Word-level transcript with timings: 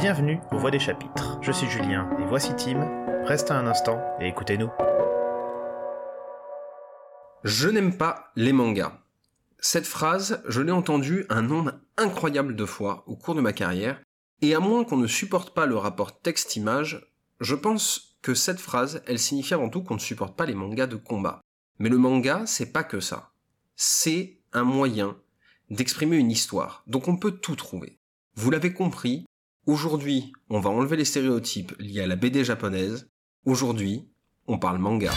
Bienvenue 0.00 0.38
aux 0.52 0.58
Voix 0.58 0.70
des 0.70 0.78
chapitres. 0.78 1.40
Je 1.42 1.50
suis 1.50 1.68
Julien 1.68 2.08
et 2.20 2.24
voici 2.24 2.54
Tim. 2.54 2.88
Restez 3.24 3.52
un 3.52 3.66
instant 3.66 4.00
et 4.20 4.28
écoutez-nous. 4.28 4.70
Je 7.42 7.68
n'aime 7.68 7.96
pas 7.96 8.30
les 8.36 8.52
mangas. 8.52 8.96
Cette 9.58 9.88
phrase, 9.88 10.40
je 10.46 10.60
l'ai 10.60 10.70
entendue 10.70 11.26
un 11.30 11.42
nombre 11.42 11.72
incroyable 11.96 12.54
de 12.54 12.64
fois 12.64 13.02
au 13.08 13.16
cours 13.16 13.34
de 13.34 13.40
ma 13.40 13.52
carrière, 13.52 14.00
et 14.40 14.54
à 14.54 14.60
moins 14.60 14.84
qu'on 14.84 14.98
ne 14.98 15.08
supporte 15.08 15.52
pas 15.52 15.66
le 15.66 15.76
rapport 15.76 16.20
texte-image, 16.20 17.12
je 17.40 17.56
pense 17.56 18.16
que 18.22 18.34
cette 18.34 18.60
phrase, 18.60 19.02
elle 19.08 19.18
signifie 19.18 19.54
avant 19.54 19.68
tout 19.68 19.82
qu'on 19.82 19.94
ne 19.94 19.98
supporte 19.98 20.36
pas 20.36 20.46
les 20.46 20.54
mangas 20.54 20.86
de 20.86 20.94
combat. 20.94 21.40
Mais 21.80 21.88
le 21.88 21.98
manga, 21.98 22.44
c'est 22.46 22.72
pas 22.72 22.84
que 22.84 23.00
ça. 23.00 23.32
C'est 23.74 24.38
un 24.52 24.62
moyen 24.62 25.16
d'exprimer 25.70 26.18
une 26.18 26.30
histoire. 26.30 26.84
Donc 26.86 27.08
on 27.08 27.16
peut 27.16 27.32
tout 27.32 27.56
trouver. 27.56 27.98
Vous 28.36 28.52
l'avez 28.52 28.72
compris, 28.72 29.24
aujourd'hui, 29.68 30.32
on 30.48 30.60
va 30.60 30.70
enlever 30.70 30.96
les 30.96 31.04
stéréotypes 31.04 31.74
liés 31.78 32.00
à 32.00 32.06
la 32.06 32.16
BD 32.16 32.42
japonaise. 32.42 33.08
Aujourd'hui, 33.44 34.08
on 34.46 34.58
parle 34.58 34.78
manga. 34.78 35.12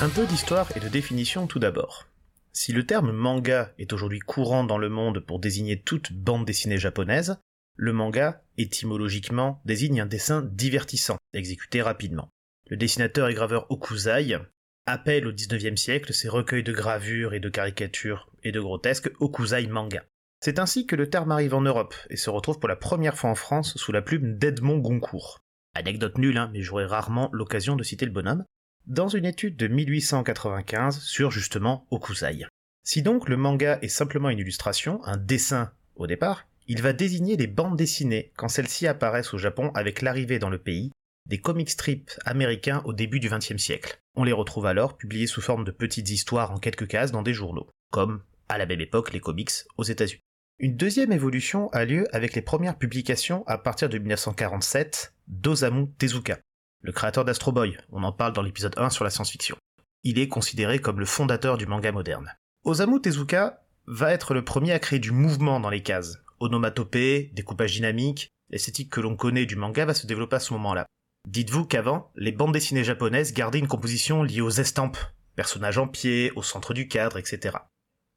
Un 0.00 0.08
peu 0.08 0.26
d'histoire 0.26 0.68
et 0.74 0.80
de 0.80 0.88
définition 0.88 1.46
tout 1.46 1.58
d'abord. 1.58 2.06
Si 2.52 2.72
le 2.72 2.84
terme 2.86 3.12
manga 3.12 3.72
est 3.78 3.92
aujourd'hui 3.92 4.18
courant 4.18 4.64
dans 4.64 4.78
le 4.78 4.88
monde 4.88 5.20
pour 5.20 5.38
désigner 5.38 5.80
toute 5.80 6.12
bande 6.12 6.46
dessinée 6.46 6.78
japonaise, 6.78 7.36
le 7.76 7.92
manga, 7.92 8.42
étymologiquement, 8.58 9.60
désigne 9.64 10.00
un 10.00 10.06
dessin 10.06 10.42
divertissant, 10.42 11.18
exécuté 11.32 11.82
rapidement. 11.82 12.31
Le 12.72 12.78
dessinateur 12.78 13.28
et 13.28 13.34
graveur 13.34 13.70
Okuzai 13.70 14.38
appelle 14.86 15.26
au 15.26 15.32
XIXe 15.34 15.78
siècle 15.78 16.14
ses 16.14 16.30
recueils 16.30 16.62
de 16.62 16.72
gravures 16.72 17.34
et 17.34 17.38
de 17.38 17.50
caricatures 17.50 18.30
et 18.44 18.50
de 18.50 18.60
grotesques 18.60 19.10
Okuzai 19.20 19.66
manga. 19.66 20.02
C'est 20.40 20.58
ainsi 20.58 20.86
que 20.86 20.96
le 20.96 21.10
terme 21.10 21.32
arrive 21.32 21.52
en 21.52 21.60
Europe 21.60 21.94
et 22.08 22.16
se 22.16 22.30
retrouve 22.30 22.58
pour 22.58 22.70
la 22.70 22.76
première 22.76 23.18
fois 23.18 23.28
en 23.28 23.34
France 23.34 23.76
sous 23.76 23.92
la 23.92 24.00
plume 24.00 24.38
d'Edmond 24.38 24.78
Goncourt. 24.78 25.40
Anecdote 25.74 26.16
nulle, 26.16 26.38
hein, 26.38 26.48
mais 26.54 26.62
j'aurai 26.62 26.86
rarement 26.86 27.28
l'occasion 27.34 27.76
de 27.76 27.82
citer 27.82 28.06
le 28.06 28.10
bonhomme, 28.10 28.46
dans 28.86 29.08
une 29.08 29.26
étude 29.26 29.58
de 29.58 29.68
1895 29.68 30.98
sur 30.98 31.30
justement 31.30 31.86
Okuzai. 31.90 32.46
Si 32.84 33.02
donc 33.02 33.28
le 33.28 33.36
manga 33.36 33.80
est 33.82 33.88
simplement 33.88 34.30
une 34.30 34.38
illustration, 34.38 35.04
un 35.04 35.18
dessin 35.18 35.72
au 35.94 36.06
départ, 36.06 36.48
il 36.68 36.80
va 36.80 36.94
désigner 36.94 37.36
les 37.36 37.48
bandes 37.48 37.76
dessinées 37.76 38.32
quand 38.38 38.48
celles-ci 38.48 38.86
apparaissent 38.86 39.34
au 39.34 39.38
Japon 39.38 39.72
avec 39.74 40.00
l'arrivée 40.00 40.38
dans 40.38 40.48
le 40.48 40.56
pays 40.56 40.90
des 41.26 41.40
comic 41.40 41.70
strips 41.70 42.18
américains 42.24 42.82
au 42.84 42.92
début 42.92 43.20
du 43.20 43.28
XXe 43.28 43.56
siècle. 43.56 44.00
On 44.14 44.24
les 44.24 44.32
retrouve 44.32 44.66
alors 44.66 44.96
publiés 44.96 45.26
sous 45.26 45.40
forme 45.40 45.64
de 45.64 45.70
petites 45.70 46.10
histoires 46.10 46.52
en 46.52 46.58
quelques 46.58 46.88
cases 46.88 47.12
dans 47.12 47.22
des 47.22 47.34
journaux, 47.34 47.68
comme 47.90 48.22
à 48.48 48.58
la 48.58 48.66
même 48.66 48.80
époque 48.80 49.12
les 49.12 49.20
comics 49.20 49.50
aux 49.76 49.84
États-Unis. 49.84 50.22
Une 50.58 50.76
deuxième 50.76 51.12
évolution 51.12 51.68
a 51.70 51.84
lieu 51.84 52.06
avec 52.14 52.34
les 52.34 52.42
premières 52.42 52.78
publications 52.78 53.44
à 53.46 53.58
partir 53.58 53.88
de 53.88 53.98
1947 53.98 55.14
d'Osamu 55.26 55.90
Tezuka, 55.98 56.38
le 56.84 56.90
créateur 56.90 57.24
d'Astro 57.24 57.52
Boy, 57.52 57.78
on 57.92 58.02
en 58.02 58.10
parle 58.10 58.32
dans 58.32 58.42
l'épisode 58.42 58.74
1 58.76 58.90
sur 58.90 59.04
la 59.04 59.10
science-fiction. 59.10 59.56
Il 60.02 60.18
est 60.18 60.26
considéré 60.26 60.80
comme 60.80 60.98
le 60.98 61.06
fondateur 61.06 61.56
du 61.56 61.64
manga 61.64 61.92
moderne. 61.92 62.34
Osamu 62.64 63.00
Tezuka 63.00 63.62
va 63.86 64.12
être 64.12 64.34
le 64.34 64.44
premier 64.44 64.72
à 64.72 64.80
créer 64.80 64.98
du 64.98 65.12
mouvement 65.12 65.60
dans 65.60 65.70
les 65.70 65.84
cases. 65.84 66.18
Onomatopée, 66.40 67.30
découpage 67.34 67.74
dynamique, 67.74 68.30
l'esthétique 68.50 68.90
que 68.90 69.00
l'on 69.00 69.14
connaît 69.14 69.46
du 69.46 69.54
manga 69.54 69.84
va 69.84 69.94
se 69.94 70.08
développer 70.08 70.36
à 70.36 70.40
ce 70.40 70.52
moment-là. 70.54 70.86
Dites-vous 71.28 71.64
qu'avant, 71.64 72.10
les 72.16 72.32
bandes 72.32 72.52
dessinées 72.52 72.84
japonaises 72.84 73.32
gardaient 73.32 73.60
une 73.60 73.68
composition 73.68 74.22
liée 74.22 74.40
aux 74.40 74.50
estampes, 74.50 74.98
personnages 75.36 75.78
en 75.78 75.86
pied, 75.86 76.32
au 76.36 76.42
centre 76.42 76.74
du 76.74 76.88
cadre, 76.88 77.16
etc. 77.16 77.56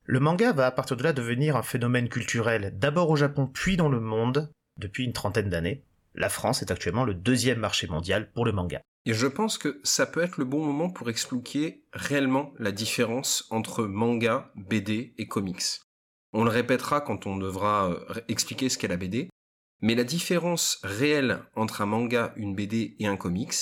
Le 0.04 0.20
manga 0.20 0.52
va 0.52 0.68
à 0.68 0.72
partir 0.72 0.98
de 0.98 1.04
là 1.04 1.14
devenir 1.14 1.56
un 1.56 1.64
phénomène 1.64 2.10
culturel, 2.10 2.74
d'abord 2.78 3.10
au 3.10 3.16
Japon 3.16 3.48
puis 3.48 3.78
dans 3.78 3.90
le 3.90 4.00
monde, 4.00 4.52
depuis 4.78 5.06
une 5.06 5.14
trentaine 5.14 5.50
d'années, 5.50 5.84
la 6.14 6.30
France 6.30 6.62
est 6.62 6.72
actuellement 6.72 7.04
le 7.04 7.14
deuxième 7.14 7.60
marché 7.60 7.88
mondial 7.88 8.32
pour 8.32 8.46
le 8.46 8.52
manga. 8.52 8.82
Et 9.06 9.14
je 9.14 9.28
pense 9.28 9.58
que 9.58 9.80
ça 9.84 10.06
peut 10.06 10.24
être 10.24 10.38
le 10.38 10.46
bon 10.46 10.66
moment 10.66 10.90
pour 10.90 11.10
expliquer 11.10 11.84
réellement 11.94 12.54
la 12.58 12.72
différence 12.72 13.46
entre 13.52 13.84
manga, 13.84 14.52
BD 14.56 15.14
et 15.18 15.28
comics. 15.28 15.82
On 16.34 16.44
le 16.44 16.50
répétera 16.50 17.02
quand 17.02 17.28
on 17.28 17.38
devra 17.38 17.90
euh, 17.90 18.22
expliquer 18.28 18.68
ce 18.70 18.78
qu'est 18.78 18.88
la 18.88 18.98
BD, 18.98 19.30
mais 19.86 19.94
la 19.94 20.04
différence 20.04 20.80
réelle 20.82 21.44
entre 21.56 21.82
un 21.82 21.86
manga, 21.86 22.34
une 22.38 22.56
BD 22.56 22.96
et 22.98 23.06
un 23.06 23.18
comics, 23.18 23.54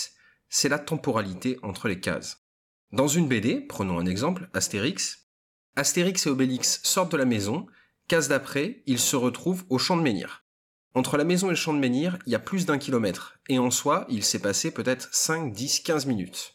c'est 0.47 0.69
la 0.69 0.79
temporalité 0.79 1.59
entre 1.63 1.89
les 1.89 1.99
cases. 1.99 2.47
Dans 2.93 3.09
une 3.09 3.27
BD, 3.27 3.59
prenons 3.59 3.99
un 3.99 4.05
exemple, 4.05 4.49
Astérix, 4.53 5.27
Astérix 5.75 6.25
et 6.25 6.29
Obélix 6.29 6.79
sortent 6.83 7.11
de 7.11 7.17
la 7.17 7.25
maison, 7.25 7.67
case 8.07 8.29
d'après, 8.29 8.83
ils 8.85 8.99
se 8.99 9.17
retrouvent 9.17 9.65
au 9.67 9.77
champ 9.77 9.97
de 9.97 10.01
menhir. 10.01 10.45
Entre 10.93 11.17
la 11.17 11.25
maison 11.25 11.47
et 11.47 11.49
le 11.49 11.55
champ 11.57 11.73
de 11.73 11.79
menhir, 11.79 12.17
il 12.25 12.31
y 12.31 12.35
a 12.35 12.39
plus 12.39 12.65
d'un 12.65 12.77
kilomètre, 12.77 13.37
et 13.49 13.59
en 13.59 13.69
soi, 13.69 14.05
il 14.07 14.23
s'est 14.23 14.39
passé 14.39 14.71
peut-être 14.71 15.13
5, 15.13 15.51
10, 15.51 15.81
15 15.81 16.05
minutes. 16.05 16.53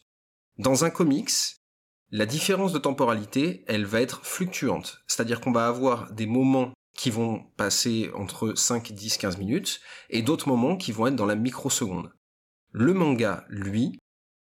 Dans 0.57 0.87
un 0.87 0.91
comics, 0.91 1.59
la 2.11 2.25
différence 2.25 2.73
de 2.73 2.79
temporalité, 2.79 3.65
elle 3.69 3.85
va 3.85 4.01
être 4.01 4.25
fluctuante. 4.25 5.03
C'est-à-dire 5.07 5.43
qu'on 5.43 5.53
va 5.53 5.67
avoir 5.67 6.11
des 6.11 6.25
moments 6.25 6.73
qui 6.99 7.11
vont 7.11 7.45
passer 7.57 8.11
entre 8.13 8.55
5, 8.57 8.91
10, 8.93 9.19
15 9.19 9.39
minutes, 9.39 9.81
et 10.11 10.21
d'autres 10.21 10.49
moments 10.49 10.77
qui 10.77 10.91
vont 10.91 11.07
être 11.07 11.15
dans 11.15 11.27
la 11.27 11.37
microseconde. 11.37 12.11
Le 12.73 12.93
manga, 12.93 13.45
lui, 13.49 14.01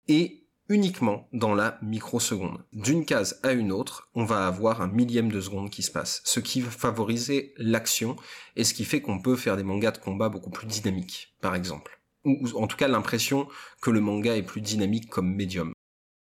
est 0.07 0.43
uniquement 0.69 1.31
dans 1.33 1.55
la 1.55 1.79
microseconde. 1.81 2.63
D'une 2.75 3.07
case 3.07 3.41
à 3.43 3.53
une 3.53 3.73
autre, 3.73 4.11
on 4.15 4.27
va 4.27 4.47
avoir 4.47 4.83
un 4.83 4.87
millième 4.87 5.33
de 5.33 5.41
seconde 5.41 5.71
qui 5.71 5.83
se 5.83 5.91
passe, 5.91 6.21
ce 6.27 6.41
qui 6.41 6.61
va 6.61 6.71
favoriser 6.71 7.55
l'action 7.57 8.17
et 8.57 8.65
ce 8.65 8.75
qui 8.75 8.85
fait 8.85 9.01
qu'on 9.01 9.23
peut 9.23 9.37
faire 9.37 9.57
des 9.57 9.65
mangas 9.65 9.93
de 9.93 9.99
combat 9.99 10.29
beaucoup 10.29 10.51
plus 10.51 10.67
dynamiques, 10.67 11.35
par 11.41 11.55
exemple. 11.55 12.03
Ou 12.27 12.47
en 12.55 12.67
tout 12.67 12.77
cas 12.77 12.87
l'impression 12.87 13.49
que 13.81 13.91
le 13.91 14.01
manga 14.01 14.37
est 14.37 14.43
plus 14.43 14.61
dynamique 14.61 15.09
comme 15.09 15.35
médium. 15.35 15.73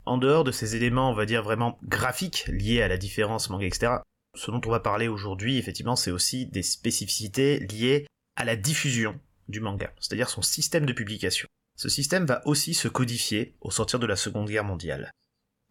En 0.06 0.20
dehors 0.20 0.44
de 0.44 0.52
ces 0.52 0.76
éléments, 0.76 1.10
on 1.10 1.16
va 1.16 1.26
dire 1.26 1.42
vraiment 1.42 1.80
graphiques 1.84 2.46
liés 2.48 2.84
à 2.84 2.88
la 2.88 2.98
différence 2.98 3.50
manga, 3.50 3.66
etc., 3.66 3.98
ce 4.36 4.52
dont 4.52 4.62
on 4.66 4.72
va 4.72 4.80
parler 4.80 5.08
aujourd'hui, 5.08 5.58
effectivement, 5.58 5.96
c'est 5.96 6.12
aussi 6.12 6.46
des 6.46 6.64
spécificités 6.64 7.60
liées 7.60 8.08
à 8.36 8.46
la 8.46 8.56
diffusion 8.56 9.20
du 9.48 9.60
manga, 9.60 9.92
c'est-à-dire 10.00 10.30
son 10.30 10.42
système 10.42 10.86
de 10.86 10.94
publication. 10.94 11.48
Ce 11.76 11.90
système 11.90 12.26
va 12.26 12.42
aussi 12.46 12.74
se 12.74 12.88
codifier 12.88 13.56
au 13.62 13.72
sortir 13.72 14.00
de 14.00 14.06
la 14.06 14.16
Seconde 14.16 14.50
Guerre 14.50 14.64
mondiale. 14.64 15.12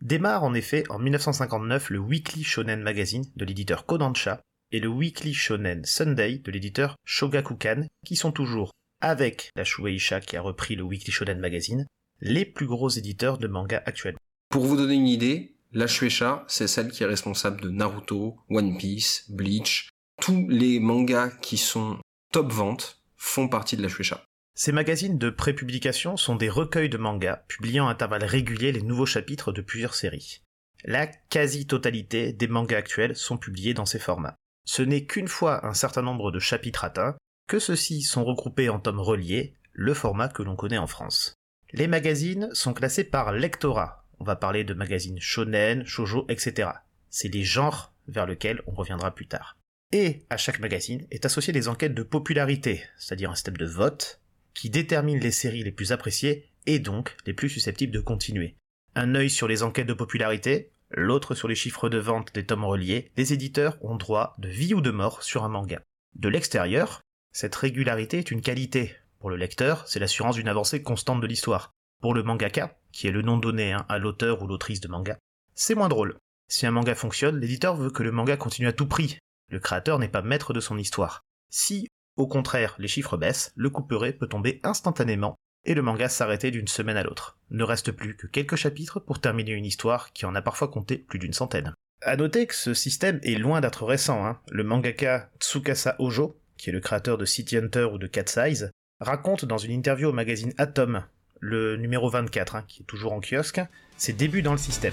Démarre 0.00 0.44
en 0.44 0.54
effet 0.54 0.84
en 0.90 0.98
1959 0.98 1.90
le 1.90 1.98
Weekly 1.98 2.44
Shonen 2.44 2.82
Magazine 2.82 3.24
de 3.36 3.44
l'éditeur 3.44 3.84
Kodansha 3.84 4.40
et 4.70 4.80
le 4.80 4.88
Weekly 4.88 5.34
Shonen 5.34 5.84
Sunday 5.84 6.38
de 6.38 6.50
l'éditeur 6.50 6.96
Shogakukan, 7.04 7.86
qui 8.04 8.16
sont 8.16 8.32
toujours, 8.32 8.72
avec 9.00 9.50
la 9.56 9.64
Shueisha 9.64 10.20
qui 10.20 10.36
a 10.36 10.40
repris 10.40 10.76
le 10.76 10.82
Weekly 10.82 11.12
Shonen 11.12 11.40
Magazine, 11.40 11.86
les 12.20 12.44
plus 12.44 12.66
gros 12.66 12.88
éditeurs 12.88 13.38
de 13.38 13.48
manga 13.48 13.82
actuellement. 13.86 14.20
Pour 14.50 14.64
vous 14.64 14.76
donner 14.76 14.94
une 14.94 15.08
idée, 15.08 15.57
la 15.72 15.86
Shueisha, 15.86 16.44
c'est 16.48 16.68
celle 16.68 16.90
qui 16.90 17.02
est 17.02 17.06
responsable 17.06 17.60
de 17.60 17.70
Naruto, 17.70 18.38
One 18.48 18.78
Piece, 18.78 19.24
Bleach, 19.28 19.90
tous 20.20 20.48
les 20.48 20.80
mangas 20.80 21.30
qui 21.42 21.56
sont 21.56 21.98
top 22.32 22.52
vente 22.52 23.02
font 23.16 23.48
partie 23.48 23.76
de 23.76 23.82
la 23.82 23.88
Shueisha. 23.88 24.22
Ces 24.54 24.72
magazines 24.72 25.18
de 25.18 25.30
prépublication 25.30 26.16
sont 26.16 26.34
des 26.34 26.48
recueils 26.48 26.88
de 26.88 26.98
mangas, 26.98 27.44
publiant 27.48 27.86
à 27.86 27.92
intervalles 27.92 28.24
réguliers 28.24 28.72
les 28.72 28.82
nouveaux 28.82 29.06
chapitres 29.06 29.52
de 29.52 29.62
plusieurs 29.62 29.94
séries. 29.94 30.42
La 30.84 31.06
quasi-totalité 31.06 32.32
des 32.32 32.48
mangas 32.48 32.78
actuels 32.78 33.14
sont 33.14 33.36
publiés 33.36 33.74
dans 33.74 33.86
ces 33.86 33.98
formats. 33.98 34.36
Ce 34.64 34.82
n'est 34.82 35.04
qu'une 35.04 35.28
fois 35.28 35.64
un 35.66 35.74
certain 35.74 36.02
nombre 36.02 36.30
de 36.30 36.38
chapitres 36.38 36.84
atteints 36.84 37.16
que 37.46 37.58
ceux-ci 37.58 38.02
sont 38.02 38.24
regroupés 38.24 38.68
en 38.68 38.80
tomes 38.80 39.00
reliés, 39.00 39.54
le 39.72 39.94
format 39.94 40.28
que 40.28 40.42
l'on 40.42 40.56
connaît 40.56 40.78
en 40.78 40.86
France. 40.86 41.34
Les 41.72 41.86
magazines 41.86 42.48
sont 42.52 42.74
classés 42.74 43.04
par 43.04 43.32
lectorat. 43.32 44.07
On 44.20 44.24
va 44.24 44.36
parler 44.36 44.64
de 44.64 44.74
magazines 44.74 45.20
shonen, 45.20 45.84
shoujo, 45.86 46.26
etc. 46.28 46.70
C'est 47.10 47.32
les 47.32 47.44
genres 47.44 47.94
vers 48.08 48.26
lesquels 48.26 48.62
on 48.66 48.72
reviendra 48.72 49.14
plus 49.14 49.26
tard. 49.26 49.56
Et 49.92 50.24
à 50.28 50.36
chaque 50.36 50.60
magazine 50.60 51.06
est 51.10 51.24
associé 51.24 51.52
des 51.52 51.68
enquêtes 51.68 51.94
de 51.94 52.02
popularité, 52.02 52.84
c'est-à-dire 52.98 53.30
un 53.30 53.34
système 53.34 53.56
de 53.56 53.66
vote, 53.66 54.20
qui 54.52 54.70
détermine 54.70 55.20
les 55.20 55.30
séries 55.30 55.62
les 55.62 55.72
plus 55.72 55.92
appréciées 55.92 56.50
et 56.66 56.78
donc 56.78 57.16
les 57.26 57.32
plus 57.32 57.48
susceptibles 57.48 57.92
de 57.92 58.00
continuer. 58.00 58.56
Un 58.94 59.14
œil 59.14 59.30
sur 59.30 59.48
les 59.48 59.62
enquêtes 59.62 59.86
de 59.86 59.94
popularité, 59.94 60.72
l'autre 60.90 61.34
sur 61.34 61.48
les 61.48 61.54
chiffres 61.54 61.88
de 61.88 61.98
vente 61.98 62.34
des 62.34 62.44
tomes 62.44 62.64
reliés, 62.64 63.12
les 63.16 63.32
éditeurs 63.32 63.78
ont 63.82 63.96
droit 63.96 64.34
de 64.38 64.48
vie 64.48 64.74
ou 64.74 64.80
de 64.80 64.90
mort 64.90 65.22
sur 65.22 65.44
un 65.44 65.48
manga. 65.48 65.80
De 66.14 66.28
l'extérieur, 66.28 67.00
cette 67.32 67.54
régularité 67.54 68.18
est 68.18 68.30
une 68.30 68.42
qualité. 68.42 68.94
Pour 69.20 69.30
le 69.30 69.36
lecteur, 69.36 69.86
c'est 69.86 70.00
l'assurance 70.00 70.36
d'une 70.36 70.48
avancée 70.48 70.82
constante 70.82 71.20
de 71.20 71.26
l'histoire. 71.26 71.70
Pour 72.00 72.14
le 72.14 72.22
mangaka, 72.22 72.78
qui 72.92 73.08
est 73.08 73.12
le 73.12 73.22
nom 73.22 73.38
donné 73.38 73.72
hein, 73.72 73.84
à 73.88 73.98
l'auteur 73.98 74.42
ou 74.42 74.46
l'autrice 74.46 74.80
de 74.80 74.88
manga, 74.88 75.18
c'est 75.54 75.74
moins 75.74 75.88
drôle. 75.88 76.16
Si 76.48 76.66
un 76.66 76.70
manga 76.70 76.94
fonctionne, 76.94 77.38
l'éditeur 77.38 77.76
veut 77.76 77.90
que 77.90 78.02
le 78.02 78.12
manga 78.12 78.36
continue 78.36 78.68
à 78.68 78.72
tout 78.72 78.86
prix. 78.86 79.18
Le 79.50 79.60
créateur 79.60 79.98
n'est 79.98 80.08
pas 80.08 80.22
maître 80.22 80.52
de 80.52 80.60
son 80.60 80.78
histoire. 80.78 81.22
Si 81.50 81.88
au 82.18 82.26
contraire, 82.26 82.74
les 82.80 82.88
chiffres 82.88 83.16
baissent, 83.16 83.52
le 83.54 83.70
couperet 83.70 84.12
peut 84.12 84.26
tomber 84.26 84.60
instantanément 84.64 85.36
et 85.64 85.74
le 85.74 85.82
manga 85.82 86.08
s'arrêtait 86.08 86.50
d'une 86.50 86.66
semaine 86.66 86.96
à 86.96 87.04
l'autre. 87.04 87.38
Ne 87.50 87.62
reste 87.62 87.92
plus 87.92 88.16
que 88.16 88.26
quelques 88.26 88.56
chapitres 88.56 88.98
pour 88.98 89.20
terminer 89.20 89.52
une 89.52 89.64
histoire 89.64 90.12
qui 90.12 90.26
en 90.26 90.34
a 90.34 90.42
parfois 90.42 90.66
compté 90.66 90.98
plus 90.98 91.20
d'une 91.20 91.32
centaine. 91.32 91.72
À 92.02 92.16
noter 92.16 92.48
que 92.48 92.56
ce 92.56 92.74
système 92.74 93.20
est 93.22 93.36
loin 93.36 93.60
d'être 93.60 93.84
récent. 93.84 94.26
Hein. 94.26 94.40
Le 94.50 94.64
mangaka 94.64 95.30
Tsukasa 95.38 95.94
Ojo, 96.00 96.40
qui 96.56 96.70
est 96.70 96.72
le 96.72 96.80
créateur 96.80 97.18
de 97.18 97.24
City 97.24 97.56
Hunter 97.56 97.84
ou 97.84 97.98
de 97.98 98.08
Cat 98.08 98.26
Size, 98.26 98.72
raconte 98.98 99.44
dans 99.44 99.58
une 99.58 99.72
interview 99.72 100.08
au 100.08 100.12
magazine 100.12 100.52
Atom, 100.58 101.04
le 101.40 101.76
numéro 101.76 102.08
24, 102.08 102.56
hein, 102.56 102.64
qui 102.66 102.82
est 102.82 102.86
toujours 102.86 103.12
en 103.12 103.20
kiosque, 103.20 103.60
ses 103.96 104.12
débuts 104.12 104.42
dans 104.42 104.52
le 104.52 104.58
système. 104.58 104.92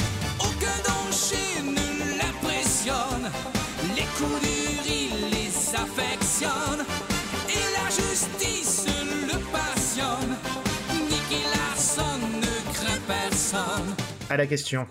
À 14.29 14.37
la 14.37 14.47
question, 14.47 14.87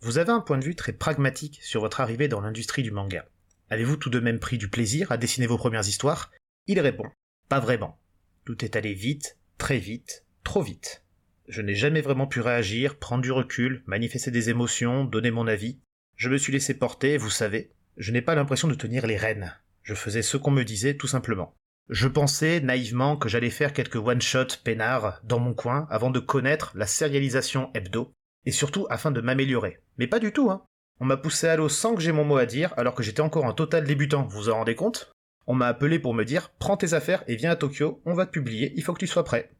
vous 0.00 0.18
avez 0.18 0.32
un 0.32 0.40
point 0.40 0.58
de 0.58 0.64
vue 0.64 0.74
très 0.74 0.92
pragmatique 0.92 1.60
sur 1.62 1.80
votre 1.80 2.00
arrivée 2.00 2.26
dans 2.26 2.40
l'industrie 2.40 2.82
du 2.82 2.90
manga. 2.90 3.26
Avez-vous 3.68 3.96
tout 3.96 4.10
de 4.10 4.18
même 4.18 4.40
pris 4.40 4.58
du 4.58 4.68
plaisir 4.68 5.12
à 5.12 5.16
dessiner 5.16 5.46
vos 5.46 5.58
premières 5.58 5.86
histoires? 5.86 6.30
Il 6.66 6.80
répond, 6.80 7.08
pas 7.48 7.60
vraiment. 7.60 8.00
Tout 8.44 8.64
est 8.64 8.76
allé 8.76 8.94
vite, 8.94 9.36
très 9.58 9.78
vite, 9.78 10.24
trop 10.44 10.62
vite. 10.62 11.04
Je 11.48 11.62
n'ai 11.62 11.74
jamais 11.74 12.00
vraiment 12.00 12.26
pu 12.26 12.40
réagir, 12.40 12.98
prendre 12.98 13.22
du 13.22 13.32
recul, 13.32 13.82
manifester 13.86 14.30
des 14.30 14.50
émotions, 14.50 15.04
donner 15.04 15.30
mon 15.30 15.46
avis. 15.46 15.80
Je 16.16 16.28
me 16.28 16.38
suis 16.38 16.52
laissé 16.52 16.74
porter, 16.74 17.16
vous 17.16 17.30
savez. 17.30 17.72
Je 17.96 18.12
n'ai 18.12 18.22
pas 18.22 18.34
l'impression 18.34 18.68
de 18.68 18.74
tenir 18.74 19.06
les 19.06 19.16
rênes. 19.16 19.54
Je 19.82 19.94
faisais 19.94 20.22
ce 20.22 20.36
qu'on 20.36 20.50
me 20.50 20.64
disait 20.64 20.96
tout 20.96 21.08
simplement. 21.08 21.54
Je 21.88 22.06
pensais 22.06 22.60
naïvement 22.60 23.16
que 23.16 23.28
j'allais 23.28 23.50
faire 23.50 23.72
quelques 23.72 23.96
one-shot 23.96 24.46
peinards 24.62 25.20
dans 25.24 25.40
mon 25.40 25.54
coin 25.54 25.88
avant 25.90 26.10
de 26.10 26.20
connaître 26.20 26.70
la 26.76 26.86
sérialisation 26.86 27.70
hebdo 27.74 28.12
et 28.46 28.52
surtout 28.52 28.86
afin 28.90 29.10
de 29.10 29.20
m'améliorer. 29.20 29.80
Mais 29.98 30.06
pas 30.06 30.20
du 30.20 30.32
tout, 30.32 30.50
hein. 30.50 30.62
On 31.00 31.04
m'a 31.04 31.16
poussé 31.16 31.48
à 31.48 31.56
l'eau 31.56 31.68
sans 31.68 31.94
que 31.94 32.00
j'ai 32.02 32.12
mon 32.12 32.24
mot 32.24 32.36
à 32.36 32.46
dire, 32.46 32.74
alors 32.76 32.94
que 32.94 33.02
j'étais 33.02 33.22
encore 33.22 33.46
un 33.46 33.54
total 33.54 33.84
débutant, 33.84 34.22
vous 34.22 34.38
vous 34.38 34.50
en 34.50 34.56
rendez 34.56 34.74
compte? 34.74 35.12
On 35.46 35.54
m'a 35.54 35.66
appelé 35.66 35.98
pour 35.98 36.14
me 36.14 36.24
dire 36.24 36.52
Prends 36.58 36.76
tes 36.76 36.94
affaires 36.94 37.24
et 37.26 37.36
viens 37.36 37.50
à 37.50 37.56
Tokyo, 37.56 38.00
on 38.04 38.14
va 38.14 38.26
te 38.26 38.30
publier, 38.30 38.72
il 38.76 38.82
faut 38.84 38.92
que 38.92 39.00
tu 39.00 39.06
sois 39.06 39.24
prêt. 39.24 39.50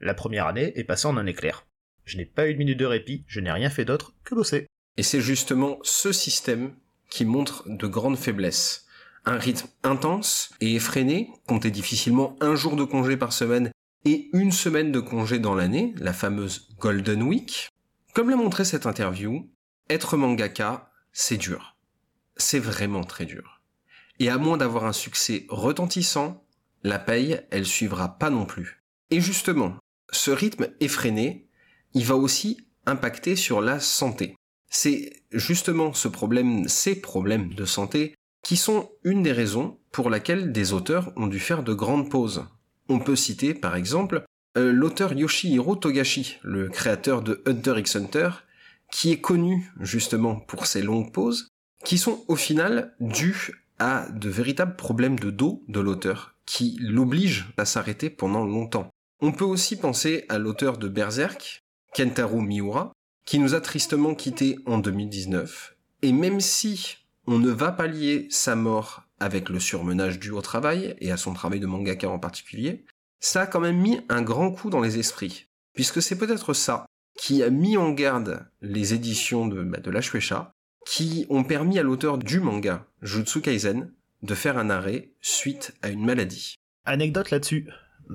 La 0.00 0.14
première 0.14 0.46
année 0.46 0.72
est 0.76 0.84
passée 0.84 1.06
en 1.06 1.16
un 1.16 1.26
éclair. 1.26 1.66
Je 2.04 2.16
n'ai 2.16 2.24
pas 2.24 2.46
eu 2.46 2.50
une 2.52 2.58
minute 2.58 2.78
de 2.78 2.86
répit, 2.86 3.24
je 3.26 3.40
n'ai 3.40 3.50
rien 3.50 3.70
fait 3.70 3.84
d'autre 3.84 4.14
que 4.24 4.34
bosser. 4.34 4.66
Et 4.96 5.02
c'est 5.02 5.20
justement 5.20 5.78
ce 5.82 6.12
système 6.12 6.74
qui 7.10 7.24
montre 7.24 7.64
de 7.66 7.86
grandes 7.86 8.18
faiblesses. 8.18 8.86
Un 9.24 9.38
rythme 9.38 9.68
intense 9.82 10.54
et 10.60 10.74
effréné, 10.74 11.30
comptez 11.46 11.70
difficilement 11.70 12.36
un 12.40 12.54
jour 12.54 12.76
de 12.76 12.84
congé 12.84 13.16
par 13.16 13.32
semaine 13.32 13.70
et 14.04 14.28
une 14.32 14.52
semaine 14.52 14.92
de 14.92 15.00
congé 15.00 15.38
dans 15.38 15.54
l'année, 15.54 15.94
la 15.98 16.12
fameuse 16.12 16.68
Golden 16.78 17.22
Week, 17.22 17.70
comme 18.14 18.30
l'a 18.30 18.36
montré 18.36 18.64
cette 18.64 18.86
interview, 18.86 19.50
être 19.90 20.16
mangaka, 20.16 20.90
c'est 21.12 21.36
dur. 21.36 21.76
C'est 22.36 22.60
vraiment 22.60 23.02
très 23.02 23.24
dur. 23.24 23.62
Et 24.20 24.30
à 24.30 24.38
moins 24.38 24.56
d'avoir 24.56 24.84
un 24.84 24.92
succès 24.92 25.46
retentissant, 25.48 26.44
la 26.82 26.98
paye, 26.98 27.40
elle 27.50 27.66
suivra 27.66 28.16
pas 28.18 28.30
non 28.30 28.46
plus. 28.46 28.82
Et 29.10 29.20
justement, 29.20 29.76
ce 30.10 30.30
rythme 30.30 30.68
effréné, 30.80 31.48
il 31.94 32.04
va 32.04 32.16
aussi 32.16 32.58
impacter 32.86 33.36
sur 33.36 33.60
la 33.60 33.80
santé. 33.80 34.36
C'est 34.68 35.22
justement 35.32 35.92
ce 35.92 36.08
problème, 36.08 36.68
ces 36.68 37.00
problèmes 37.00 37.54
de 37.54 37.64
santé, 37.64 38.14
qui 38.42 38.56
sont 38.56 38.90
une 39.02 39.22
des 39.22 39.32
raisons 39.32 39.78
pour 39.90 40.10
laquelle 40.10 40.52
des 40.52 40.72
auteurs 40.72 41.12
ont 41.16 41.26
dû 41.26 41.40
faire 41.40 41.62
de 41.62 41.74
grandes 41.74 42.10
pauses. 42.10 42.46
On 42.88 42.98
peut 42.98 43.16
citer 43.16 43.54
par 43.54 43.74
exemple 43.74 44.24
euh, 44.56 44.72
l'auteur 44.72 45.12
Yoshihiro 45.12 45.76
Togashi, 45.76 46.38
le 46.42 46.68
créateur 46.68 47.22
de 47.22 47.42
Hunter 47.46 47.74
x 47.78 47.96
Hunter, 47.96 48.30
qui 48.92 49.10
est 49.10 49.20
connu 49.20 49.70
justement 49.80 50.36
pour 50.36 50.66
ses 50.66 50.82
longues 50.82 51.12
pauses, 51.12 51.48
qui 51.84 51.98
sont 51.98 52.24
au 52.28 52.36
final 52.36 52.94
dues 53.00 53.64
à 53.78 54.08
de 54.10 54.28
véritables 54.28 54.76
problèmes 54.76 55.18
de 55.18 55.30
dos 55.30 55.64
de 55.68 55.80
l'auteur, 55.80 56.34
qui 56.46 56.78
l'obligent 56.80 57.46
à 57.56 57.64
s'arrêter 57.64 58.10
pendant 58.10 58.44
longtemps. 58.44 58.88
On 59.20 59.32
peut 59.32 59.44
aussi 59.44 59.76
penser 59.76 60.26
à 60.28 60.38
l'auteur 60.38 60.76
de 60.76 60.88
Berserk, 60.88 61.62
Kentaro 61.94 62.40
Miura, 62.40 62.92
qui 63.24 63.38
nous 63.38 63.54
a 63.54 63.60
tristement 63.60 64.14
quittés 64.14 64.58
en 64.66 64.78
2019, 64.78 65.76
et 66.02 66.12
même 66.12 66.40
si 66.40 66.98
on 67.26 67.38
ne 67.38 67.50
va 67.50 67.72
pas 67.72 67.86
lier 67.86 68.28
sa 68.30 68.54
mort 68.54 69.02
avec 69.18 69.48
le 69.48 69.58
surmenage 69.58 70.18
dû 70.18 70.30
au 70.30 70.42
travail, 70.42 70.94
et 71.00 71.10
à 71.10 71.16
son 71.16 71.32
travail 71.32 71.60
de 71.60 71.66
mangaka 71.66 72.08
en 72.08 72.18
particulier, 72.18 72.84
ça 73.18 73.42
a 73.42 73.46
quand 73.46 73.60
même 73.60 73.78
mis 73.78 74.00
un 74.10 74.20
grand 74.20 74.52
coup 74.52 74.68
dans 74.68 74.80
les 74.80 74.98
esprits, 74.98 75.46
puisque 75.72 76.02
c'est 76.02 76.18
peut-être 76.18 76.52
ça 76.52 76.86
qui 77.16 77.42
a 77.42 77.48
mis 77.48 77.78
en 77.78 77.92
garde 77.92 78.46
les 78.60 78.92
éditions 78.92 79.46
de, 79.46 79.62
bah, 79.62 79.78
la 79.86 80.02
Shueisha, 80.02 80.52
qui 80.86 81.26
ont 81.30 81.42
permis 81.42 81.78
à 81.78 81.82
l'auteur 81.82 82.18
du 82.18 82.40
manga, 82.40 82.86
Jutsu 83.00 83.40
Kaisen, 83.40 83.92
de 84.22 84.34
faire 84.34 84.58
un 84.58 84.68
arrêt 84.68 85.10
suite 85.22 85.74
à 85.82 85.88
une 85.88 86.04
maladie. 86.04 86.54
Anecdote 86.84 87.30
là-dessus. 87.30 87.68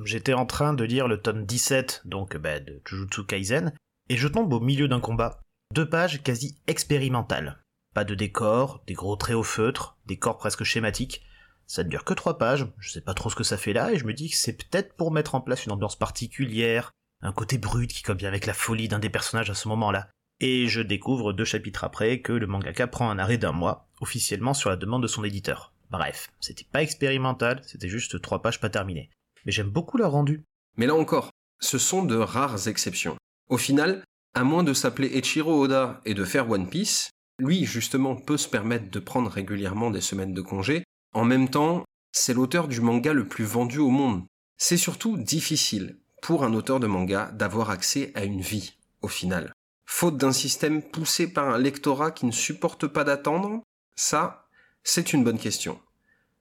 J'étais 0.05 0.33
en 0.33 0.45
train 0.45 0.73
de 0.73 0.83
lire 0.83 1.07
le 1.07 1.21
tome 1.21 1.45
17, 1.45 2.03
donc 2.05 2.38
bah, 2.38 2.59
de 2.59 2.81
Jujutsu 2.85 3.25
Kaisen, 3.25 3.73
et 4.09 4.17
je 4.17 4.27
tombe 4.27 4.53
au 4.53 4.59
milieu 4.59 4.88
d'un 4.88 4.99
combat. 4.99 5.41
Deux 5.73 5.88
pages 5.88 6.23
quasi 6.23 6.57
expérimentales. 6.67 7.61
Pas 7.93 8.03
de 8.03 8.15
décor, 8.15 8.83
des 8.88 8.93
gros 8.93 9.15
traits 9.15 9.35
au 9.35 9.43
feutre, 9.43 9.97
des 10.05 10.17
corps 10.17 10.38
presque 10.38 10.63
schématiques. 10.63 11.23
Ça 11.67 11.83
ne 11.83 11.89
dure 11.89 12.05
que 12.05 12.13
trois 12.13 12.38
pages, 12.38 12.67
je 12.77 12.89
sais 12.89 13.01
pas 13.01 13.13
trop 13.13 13.29
ce 13.29 13.35
que 13.35 13.43
ça 13.43 13.57
fait 13.57 13.73
là, 13.73 13.91
et 13.91 13.97
je 13.97 14.05
me 14.05 14.13
dis 14.13 14.29
que 14.29 14.38
c'est 14.38 14.53
peut-être 14.53 14.95
pour 14.95 15.11
mettre 15.11 15.35
en 15.35 15.41
place 15.41 15.65
une 15.65 15.73
ambiance 15.73 15.97
particulière, 15.97 16.91
un 17.21 17.33
côté 17.33 17.57
brut 17.57 17.91
qui 17.91 18.03
convient 18.03 18.29
avec 18.29 18.45
la 18.45 18.53
folie 18.53 18.88
d'un 18.88 18.99
des 18.99 19.09
personnages 19.09 19.49
à 19.49 19.55
ce 19.55 19.67
moment-là. 19.67 20.09
Et 20.39 20.67
je 20.67 20.81
découvre 20.81 21.33
deux 21.33 21.45
chapitres 21.45 21.83
après 21.83 22.21
que 22.21 22.33
le 22.33 22.47
mangaka 22.47 22.88
prend 22.88 23.09
un 23.09 23.19
arrêt 23.19 23.38
d'un 23.38 23.51
mois, 23.51 23.89
officiellement 23.99 24.53
sur 24.53 24.69
la 24.69 24.75
demande 24.75 25.03
de 25.03 25.07
son 25.07 25.23
éditeur. 25.23 25.73
Bref, 25.91 26.31
c'était 26.39 26.67
pas 26.71 26.81
expérimental, 26.81 27.61
c'était 27.65 27.89
juste 27.89 28.21
trois 28.21 28.41
pages 28.41 28.59
pas 28.59 28.69
terminées. 28.69 29.11
Mais 29.45 29.51
j'aime 29.51 29.69
beaucoup 29.69 29.97
leur 29.97 30.11
rendu. 30.11 30.43
Mais 30.77 30.85
là 30.85 30.95
encore, 30.95 31.31
ce 31.59 31.77
sont 31.77 32.03
de 32.03 32.15
rares 32.15 32.67
exceptions. 32.67 33.17
Au 33.49 33.57
final, 33.57 34.03
à 34.33 34.43
moins 34.43 34.63
de 34.63 34.73
s'appeler 34.73 35.17
Echiro 35.17 35.61
Oda 35.61 36.01
et 36.05 36.13
de 36.13 36.23
faire 36.23 36.49
One 36.49 36.69
Piece, 36.69 37.09
lui 37.39 37.65
justement 37.65 38.15
peut 38.15 38.38
se 38.38 38.47
permettre 38.47 38.89
de 38.89 38.99
prendre 38.99 39.29
régulièrement 39.29 39.91
des 39.91 40.01
semaines 40.01 40.33
de 40.33 40.41
congé, 40.41 40.83
en 41.13 41.25
même 41.25 41.49
temps, 41.49 41.83
c'est 42.11 42.33
l'auteur 42.33 42.67
du 42.67 42.81
manga 42.81 43.13
le 43.13 43.27
plus 43.27 43.43
vendu 43.43 43.79
au 43.79 43.89
monde. 43.89 44.23
C'est 44.57 44.77
surtout 44.77 45.17
difficile 45.17 45.97
pour 46.21 46.43
un 46.43 46.53
auteur 46.53 46.79
de 46.79 46.88
manga 46.88 47.31
d'avoir 47.31 47.69
accès 47.69 48.11
à 48.15 48.23
une 48.23 48.41
vie, 48.41 48.77
au 49.01 49.07
final. 49.07 49.53
Faute 49.86 50.17
d'un 50.17 50.31
système 50.31 50.81
poussé 50.81 51.27
par 51.27 51.50
un 51.50 51.57
lectorat 51.57 52.12
qui 52.12 52.25
ne 52.25 52.31
supporte 52.31 52.88
pas 52.88 53.03
d'attendre, 53.03 53.62
ça, 53.95 54.48
c'est 54.83 55.13
une 55.13 55.24
bonne 55.24 55.39
question. 55.39 55.79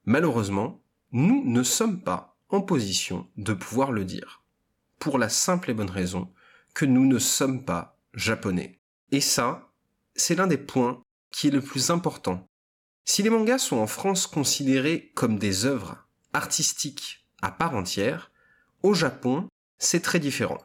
Malheureusement, 0.04 0.80
nous 1.12 1.42
ne 1.44 1.62
sommes 1.62 2.02
pas 2.02 2.29
position 2.58 3.28
de 3.36 3.52
pouvoir 3.52 3.92
le 3.92 4.04
dire. 4.04 4.42
Pour 4.98 5.18
la 5.18 5.28
simple 5.28 5.70
et 5.70 5.74
bonne 5.74 5.90
raison 5.90 6.28
que 6.74 6.84
nous 6.84 7.06
ne 7.06 7.20
sommes 7.20 7.64
pas 7.64 7.96
japonais. 8.14 8.80
Et 9.12 9.20
ça, 9.20 9.70
c'est 10.16 10.34
l'un 10.34 10.48
des 10.48 10.58
points 10.58 11.00
qui 11.30 11.46
est 11.46 11.52
le 11.52 11.60
plus 11.60 11.90
important 11.90 12.50
si 13.10 13.24
les 13.24 13.30
mangas 13.30 13.58
sont 13.58 13.78
en 13.78 13.88
France 13.88 14.28
considérés 14.28 15.10
comme 15.16 15.36
des 15.36 15.66
œuvres 15.66 16.06
artistiques 16.32 17.26
à 17.42 17.50
part 17.50 17.74
entière, 17.74 18.30
au 18.84 18.94
Japon, 18.94 19.48
c'est 19.78 19.98
très 19.98 20.20
différent. 20.20 20.58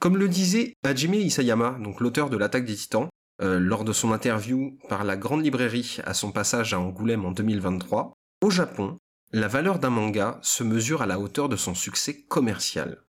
Comme 0.00 0.16
le 0.16 0.28
disait 0.28 0.74
Hajime 0.82 1.14
Isayama, 1.14 1.78
donc 1.78 2.00
l'auteur 2.00 2.30
de 2.30 2.36
l'attaque 2.36 2.64
des 2.64 2.74
titans, 2.74 3.08
euh, 3.42 3.60
lors 3.60 3.84
de 3.84 3.92
son 3.92 4.10
interview 4.10 4.76
par 4.88 5.04
la 5.04 5.16
grande 5.16 5.44
librairie 5.44 5.98
à 6.04 6.14
son 6.14 6.32
passage 6.32 6.74
à 6.74 6.80
Angoulême 6.80 7.24
en 7.24 7.30
2023, 7.30 8.12
au 8.40 8.50
Japon, 8.50 8.98
la 9.32 9.48
valeur 9.48 9.78
d'un 9.78 9.90
manga 9.90 10.38
se 10.42 10.62
mesure 10.62 11.00
à 11.00 11.06
la 11.06 11.18
hauteur 11.18 11.48
de 11.48 11.56
son 11.56 11.74
succès 11.74 12.22
commercial. 12.28 13.02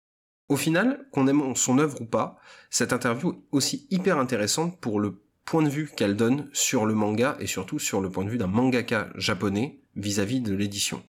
Au 0.48 0.56
final, 0.56 1.06
qu'on 1.12 1.26
aime 1.26 1.54
son 1.54 1.78
œuvre 1.78 2.00
ou 2.00 2.06
pas, 2.06 2.38
cette 2.70 2.92
interview 2.92 3.32
est 3.32 3.56
aussi 3.56 3.86
hyper 3.90 4.18
intéressante 4.18 4.80
pour 4.80 5.00
le 5.00 5.22
point 5.44 5.62
de 5.62 5.68
vue 5.68 5.90
qu'elle 5.94 6.16
donne 6.16 6.48
sur 6.52 6.86
le 6.86 6.94
manga 6.94 7.36
et 7.40 7.46
surtout 7.46 7.78
sur 7.78 8.00
le 8.00 8.10
point 8.10 8.24
de 8.24 8.30
vue 8.30 8.38
d'un 8.38 8.46
mangaka 8.46 9.10
japonais 9.16 9.82
vis-à-vis 9.96 10.40
de 10.40 10.54
l'édition. 10.54 11.02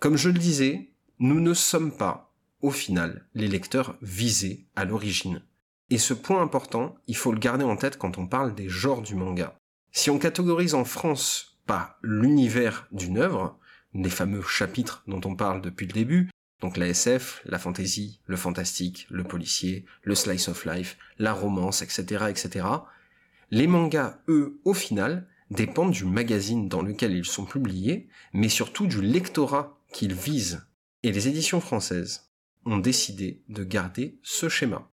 Comme 0.00 0.16
je 0.16 0.30
le 0.30 0.38
disais, 0.38 0.92
nous 1.18 1.40
ne 1.40 1.52
sommes 1.52 1.94
pas, 1.94 2.34
au 2.62 2.70
final, 2.70 3.26
les 3.34 3.48
lecteurs 3.48 3.96
visés 4.00 4.66
à 4.74 4.84
l'origine. 4.84 5.42
Et 5.90 5.98
ce 5.98 6.14
point 6.14 6.42
important, 6.42 6.96
il 7.06 7.16
faut 7.16 7.32
le 7.32 7.38
garder 7.38 7.64
en 7.64 7.76
tête 7.76 7.98
quand 7.98 8.18
on 8.18 8.26
parle 8.26 8.54
des 8.54 8.68
genres 8.68 9.02
du 9.02 9.14
manga. 9.14 9.54
Si 9.92 10.10
on 10.10 10.18
catégorise 10.18 10.74
en 10.74 10.84
France 10.84 11.58
pas 11.66 11.98
l'univers 12.02 12.88
d'une 12.92 13.18
œuvre, 13.18 13.58
les 14.02 14.10
fameux 14.10 14.42
chapitres 14.42 15.02
dont 15.06 15.20
on 15.24 15.36
parle 15.36 15.62
depuis 15.62 15.86
le 15.86 15.92
début, 15.92 16.30
donc 16.60 16.76
la 16.76 16.88
SF, 16.88 17.42
la 17.44 17.58
fantasy, 17.58 18.20
le 18.26 18.36
fantastique, 18.36 19.06
le 19.10 19.24
policier, 19.24 19.84
le 20.02 20.14
slice 20.14 20.48
of 20.48 20.64
life, 20.64 20.96
la 21.18 21.32
romance, 21.32 21.82
etc., 21.82 22.26
etc., 22.28 22.66
les 23.50 23.66
mangas, 23.66 24.18
eux, 24.28 24.60
au 24.64 24.74
final, 24.74 25.28
dépendent 25.50 25.92
du 25.92 26.04
magazine 26.04 26.68
dans 26.68 26.82
lequel 26.82 27.12
ils 27.12 27.24
sont 27.24 27.44
publiés, 27.44 28.08
mais 28.32 28.48
surtout 28.48 28.86
du 28.86 29.00
lectorat 29.00 29.78
qu'ils 29.92 30.14
visent. 30.14 30.66
Et 31.02 31.12
les 31.12 31.28
éditions 31.28 31.60
françaises 31.60 32.32
ont 32.64 32.78
décidé 32.78 33.44
de 33.48 33.62
garder 33.62 34.18
ce 34.22 34.48
schéma. 34.48 34.90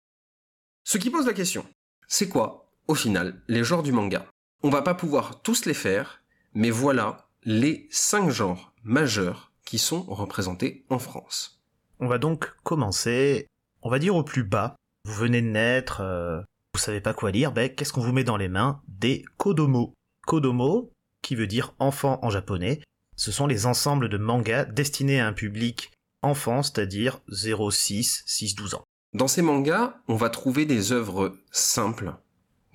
Ce 0.84 0.98
qui 0.98 1.10
pose 1.10 1.26
la 1.26 1.34
question, 1.34 1.66
c'est 2.08 2.30
quoi, 2.30 2.72
au 2.88 2.94
final, 2.94 3.42
les 3.48 3.64
genres 3.64 3.84
du 3.84 3.92
manga? 3.92 4.28
On 4.62 4.70
va 4.70 4.82
pas 4.82 4.94
pouvoir 4.94 5.42
tous 5.42 5.66
les 5.66 5.74
faire, 5.74 6.22
mais 6.54 6.70
voilà 6.70 7.30
les 7.44 7.88
cinq 7.90 8.30
genres 8.30 8.73
majeurs 8.84 9.52
qui 9.66 9.78
sont 9.78 10.04
représentés 10.04 10.86
en 10.90 11.00
France. 11.00 11.62
On 12.00 12.08
va 12.08 12.18
donc 12.18 12.54
commencer, 12.64 13.48
on 13.82 13.90
va 13.90 14.00
dire 14.00 14.16
au 14.16 14.24
plus 14.24 14.44
bas. 14.44 14.76
Vous 15.06 15.14
venez 15.14 15.42
de 15.42 15.48
naître, 15.48 16.02
euh, 16.02 16.42
vous 16.74 16.80
savez 16.80 17.02
pas 17.02 17.14
quoi 17.14 17.32
lire, 17.32 17.52
ben 17.52 17.70
qu'est-ce 17.70 17.94
qu'on 17.94 18.02
vous 18.02 18.14
met 18.14 18.24
dans 18.24 18.38
les 18.38 18.50
mains 18.50 18.82
Des 18.88 19.26
kodomo. 19.38 19.94
Kodomo, 20.26 20.92
qui 21.22 21.36
veut 21.36 21.48
dire 21.48 21.74
enfant 21.80 22.20
en 22.24 22.30
japonais, 22.30 22.82
ce 23.16 23.32
sont 23.32 23.48
les 23.48 23.66
ensembles 23.66 24.10
de 24.10 24.18
mangas 24.18 24.66
destinés 24.66 25.20
à 25.20 25.28
un 25.28 25.34
public 25.34 25.92
enfant, 26.22 26.64
c'est-à-dire 26.64 27.20
0,6, 27.30 28.24
6, 28.26 28.56
12 28.56 28.76
ans. 28.76 28.84
Dans 29.14 29.28
ces 29.28 29.42
mangas, 29.42 29.96
on 30.08 30.16
va 30.16 30.30
trouver 30.30 30.66
des 30.66 30.92
œuvres 30.92 31.38
simples, 31.52 32.16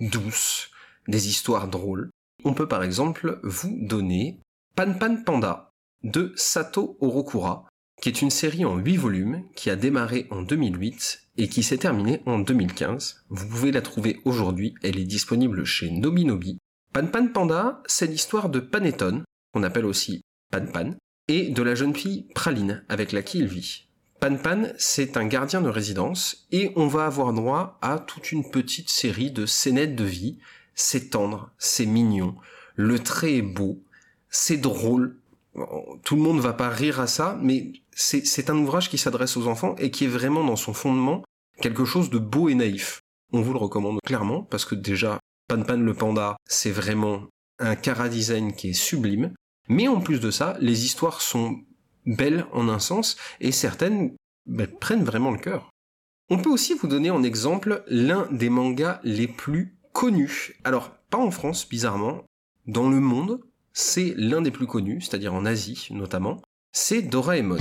douces, 0.01 0.71
des 1.09 1.29
histoires 1.29 1.69
drôles. 1.69 2.11
On 2.45 2.55
peut 2.55 2.69
par 2.69 2.85
exemple 2.85 3.41
vous 3.43 3.77
donner 3.81 4.39
Pan 4.77 4.93
Pan 4.95 5.17
Panda 5.25 5.68
de 6.03 6.33
Sato 6.37 6.97
Orokura, 7.01 7.67
qui 8.01 8.09
est 8.09 8.23
une 8.23 8.31
série 8.31 8.65
en 8.65 8.77
8 8.77 8.97
volumes 8.97 9.45
qui 9.55 9.71
a 9.71 9.77
démarré 9.77 10.27
en 10.31 10.43
2008 10.43 11.29
et 11.37 11.49
qui 11.49 11.63
s'est 11.63 11.79
terminée 11.79 12.23
en 12.27 12.39
2015. 12.39 13.25
Vous 13.29 13.49
pouvez 13.49 13.73
la 13.73 13.83
trouver 13.83 14.21
aujourd'hui, 14.25 14.75
elle 14.83 14.99
est 14.99 15.05
disponible 15.05 15.65
chez 15.65 15.91
Nobinobi. 15.91 16.59
Pan 16.93 17.07
Pan 17.07 17.29
Panda, 17.29 17.83
c'est 17.87 18.07
l'histoire 18.07 18.49
de 18.49 18.61
Panettone, 18.61 19.25
qu'on 19.53 19.63
appelle 19.63 19.87
aussi 19.87 20.23
Pan 20.51 20.67
Pan, 20.67 20.95
et 21.29 21.51
de 21.51 21.63
la 21.63 21.75
jeune 21.75 21.95
fille 21.95 22.27
Praline 22.35 22.85
avec 22.89 23.13
laquelle 23.13 23.43
il 23.43 23.49
vit. 23.49 23.89
Pan 24.21 24.37
Pan, 24.37 24.65
c'est 24.79 25.17
un 25.17 25.27
gardien 25.27 25.61
de 25.61 25.69
résidence 25.69 26.47
et 26.51 26.73
on 26.75 26.89
va 26.89 27.07
avoir 27.07 27.33
droit 27.33 27.79
à 27.83 27.99
toute 27.99 28.33
une 28.33 28.51
petite 28.51 28.91
série 28.91 29.31
de 29.31 29.47
scénettes 29.47 29.95
de 29.95 30.05
vie. 30.05 30.39
C'est 30.75 31.11
tendre, 31.11 31.51
c'est 31.59 31.87
mignon, 31.87 32.35
le 32.75 32.99
trait 32.99 33.37
est 33.37 33.43
beau, 33.43 33.83
c'est 34.31 34.57
drôle. 34.57 35.18
Tout 36.05 36.17
le 36.17 36.23
monde 36.23 36.41
va 36.41 36.53
pas 36.53 36.69
rire 36.69 37.01
à 37.01 37.07
ça, 37.07 37.39
mais 37.43 37.73
c'est 37.93 38.51
un 38.51 38.57
ouvrage 38.57 38.91
qui 38.91 38.99
s'adresse 38.99 39.37
aux 39.37 39.47
enfants 39.47 39.75
et 39.79 39.91
qui 39.91 40.05
est 40.05 40.09
vraiment 40.09 40.45
dans 40.45 40.57
son 40.57 40.73
fondement 40.73 41.23
quelque 41.61 41.85
chose 41.85 42.11
de 42.11 42.19
beau 42.19 42.49
et 42.49 42.55
naïf. 42.55 43.01
On 43.33 43.43
vous 43.43 43.53
le 43.53 43.59
recommande 43.59 43.99
clairement 44.05 44.43
parce 44.43 44.65
que 44.65 44.75
déjà, 44.75 45.19
Pan 45.49 45.63
Pan 45.63 45.77
le 45.77 45.95
panda, 45.95 46.37
c'est 46.47 46.71
vraiment 46.71 47.25
un 47.59 47.75
cara 47.75 48.09
design 48.09 48.53
qui 48.53 48.71
est 48.71 48.75
sublime. 48.75 49.33
Mais 49.69 49.89
en 49.89 50.01
plus 50.01 50.21
de 50.21 50.31
ça, 50.31 50.57
les 50.61 50.85
histoires 50.85 51.21
sont 51.21 51.61
belles 52.07 52.47
en 52.53 52.69
un 52.69 52.79
sens, 52.79 53.17
et 53.41 53.53
certaines 53.53 54.17
ben, 54.47 54.67
prennent 54.67 55.05
vraiment 55.05 55.31
le 55.31 55.39
cœur. 55.39 55.71
On 56.31 56.39
peut 56.39 56.51
aussi 56.51 56.75
vous 56.75 56.89
donner 56.89 57.11
en 57.11 57.23
exemple 57.23 57.83
l'un 57.87 58.29
des 58.31 58.51
mangas 58.51 59.01
les 59.03 59.29
plus 59.29 59.79
connus. 59.93 60.59
Alors, 60.65 60.91
pas 61.11 61.19
en 61.19 61.31
France, 61.31 61.69
bizarrement, 61.69 62.25
dans 62.67 62.89
le 62.89 63.01
monde, 63.01 63.41
c'est 63.81 64.13
l'un 64.17 64.43
des 64.43 64.51
plus 64.51 64.67
connus, 64.67 65.03
c'est-à-dire 65.03 65.33
en 65.33 65.47
Asie 65.47 65.87
notamment, 65.93 66.43
c'est 66.73 67.01
Doraemon. 67.01 67.59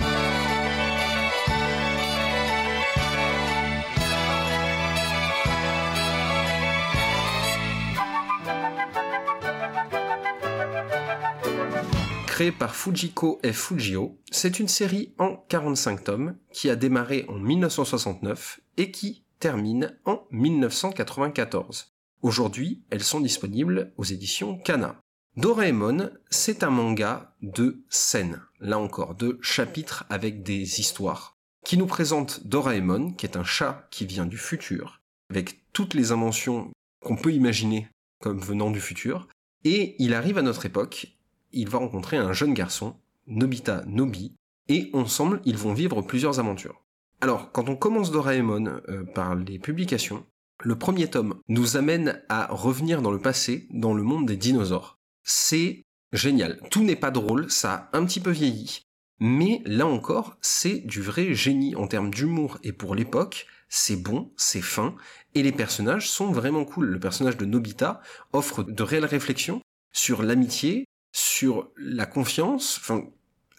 Créé 12.26 12.52
par 12.52 12.76
Fujiko 12.76 13.40
F. 13.46 13.52
Fujio, 13.52 14.18
c'est 14.32 14.60
une 14.60 14.68
série 14.68 15.14
en 15.20 15.36
45 15.50 16.04
tomes 16.04 16.36
qui 16.52 16.72
a 16.72 16.76
démarré 16.76 17.26
en 17.30 17.36
1969 17.36 18.60
et 18.78 18.90
qui 18.90 19.24
termine 19.40 19.96
en 20.06 20.24
1994. 20.32 21.94
Aujourd'hui, 22.24 22.82
elles 22.90 23.04
sont 23.04 23.20
disponibles 23.20 23.94
aux 23.98 24.04
éditions 24.04 24.58
Kana. 24.58 25.00
Doraemon, 25.38 26.10
c'est 26.32 26.64
un 26.64 26.72
manga 26.72 27.36
de 27.44 27.84
scènes, 27.90 28.42
là 28.60 28.80
encore, 28.80 29.14
de 29.14 29.38
chapitres 29.44 30.04
avec 30.10 30.42
des 30.42 30.80
histoires, 30.80 31.38
qui 31.64 31.78
nous 31.78 31.86
présente 31.86 32.48
Doraemon, 32.48 33.12
qui 33.12 33.28
est 33.28 33.38
un 33.38 33.44
chat 33.44 33.88
qui 33.92 34.08
vient 34.08 34.26
du 34.26 34.38
futur, 34.38 35.00
avec 35.30 35.60
toutes 35.74 35.94
les 35.94 36.12
inventions 36.12 36.72
qu'on 37.06 37.16
peut 37.16 37.34
imaginer 37.34 37.88
comme 38.20 38.40
venant 38.40 38.72
du 38.72 38.82
futur, 38.82 39.28
et 39.64 39.96
il 40.00 40.16
arrive 40.16 40.40
à 40.40 40.42
notre 40.42 40.66
époque 40.66 41.18
il 41.54 41.70
va 41.70 41.78
rencontrer 41.78 42.18
un 42.18 42.34
jeune 42.34 42.54
garçon, 42.54 42.96
Nobita 43.28 43.84
Nobi, 43.86 44.34
et 44.70 44.90
ensemble, 44.94 45.42
ils 45.46 45.58
vont 45.58 45.74
vivre 45.74 46.02
plusieurs 46.02 46.40
aventures. 46.40 46.84
Alors, 47.22 47.52
quand 47.52 47.70
on 47.70 47.76
commence 47.76 48.12
Doraemon 48.12 48.82
euh, 48.90 49.04
par 49.04 49.36
les 49.36 49.60
publications, 49.60 50.26
le 50.64 50.78
premier 50.78 51.08
tome 51.08 51.36
nous 51.48 51.78
amène 51.78 52.22
à 52.28 52.48
revenir 52.48 53.02
dans 53.02 53.12
le 53.12 53.20
passé, 53.20 53.68
dans 53.72 53.94
le 53.94 54.04
monde 54.04 54.26
des 54.26 54.36
dinosaures. 54.36 54.97
C'est 55.30 55.84
génial. 56.14 56.62
Tout 56.72 56.84
n'est 56.84 56.96
pas 56.96 57.12
drôle, 57.12 57.52
ça 57.52 57.90
a 57.92 57.98
un 57.98 58.06
petit 58.06 58.22
peu 58.22 58.32
vieilli, 58.32 58.84
mais 59.20 59.62
là 59.66 59.86
encore, 59.86 60.38
c'est 60.40 60.80
du 60.80 61.02
vrai 61.02 61.34
génie 61.34 61.76
en 61.76 61.86
termes 61.86 62.12
d'humour 62.12 62.60
et 62.64 62.72
pour 62.72 62.96
l'époque, 62.96 63.46
c'est 63.68 63.98
bon, 63.98 64.32
c'est 64.38 64.62
fin, 64.62 64.96
et 65.36 65.44
les 65.44 65.52
personnages 65.52 66.10
sont 66.10 66.32
vraiment 66.32 66.64
cool. 66.64 66.86
Le 66.86 67.00
personnage 67.02 67.36
de 67.36 67.44
Nobita 67.44 68.02
offre 68.32 68.64
de 68.64 68.84
réelles 68.84 69.04
réflexions 69.04 69.60
sur 69.92 70.24
l'amitié, 70.24 70.86
sur 71.12 71.72
la 71.76 72.06
confiance. 72.06 72.78
Enfin, 72.80 73.04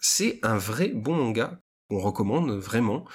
c'est 0.01 0.39
un 0.41 0.57
vrai 0.57 0.87
bon 0.87 1.15
manga 1.15 1.59
qu'on 1.87 1.99
recommande 1.99 2.49
vraiment 2.49 3.05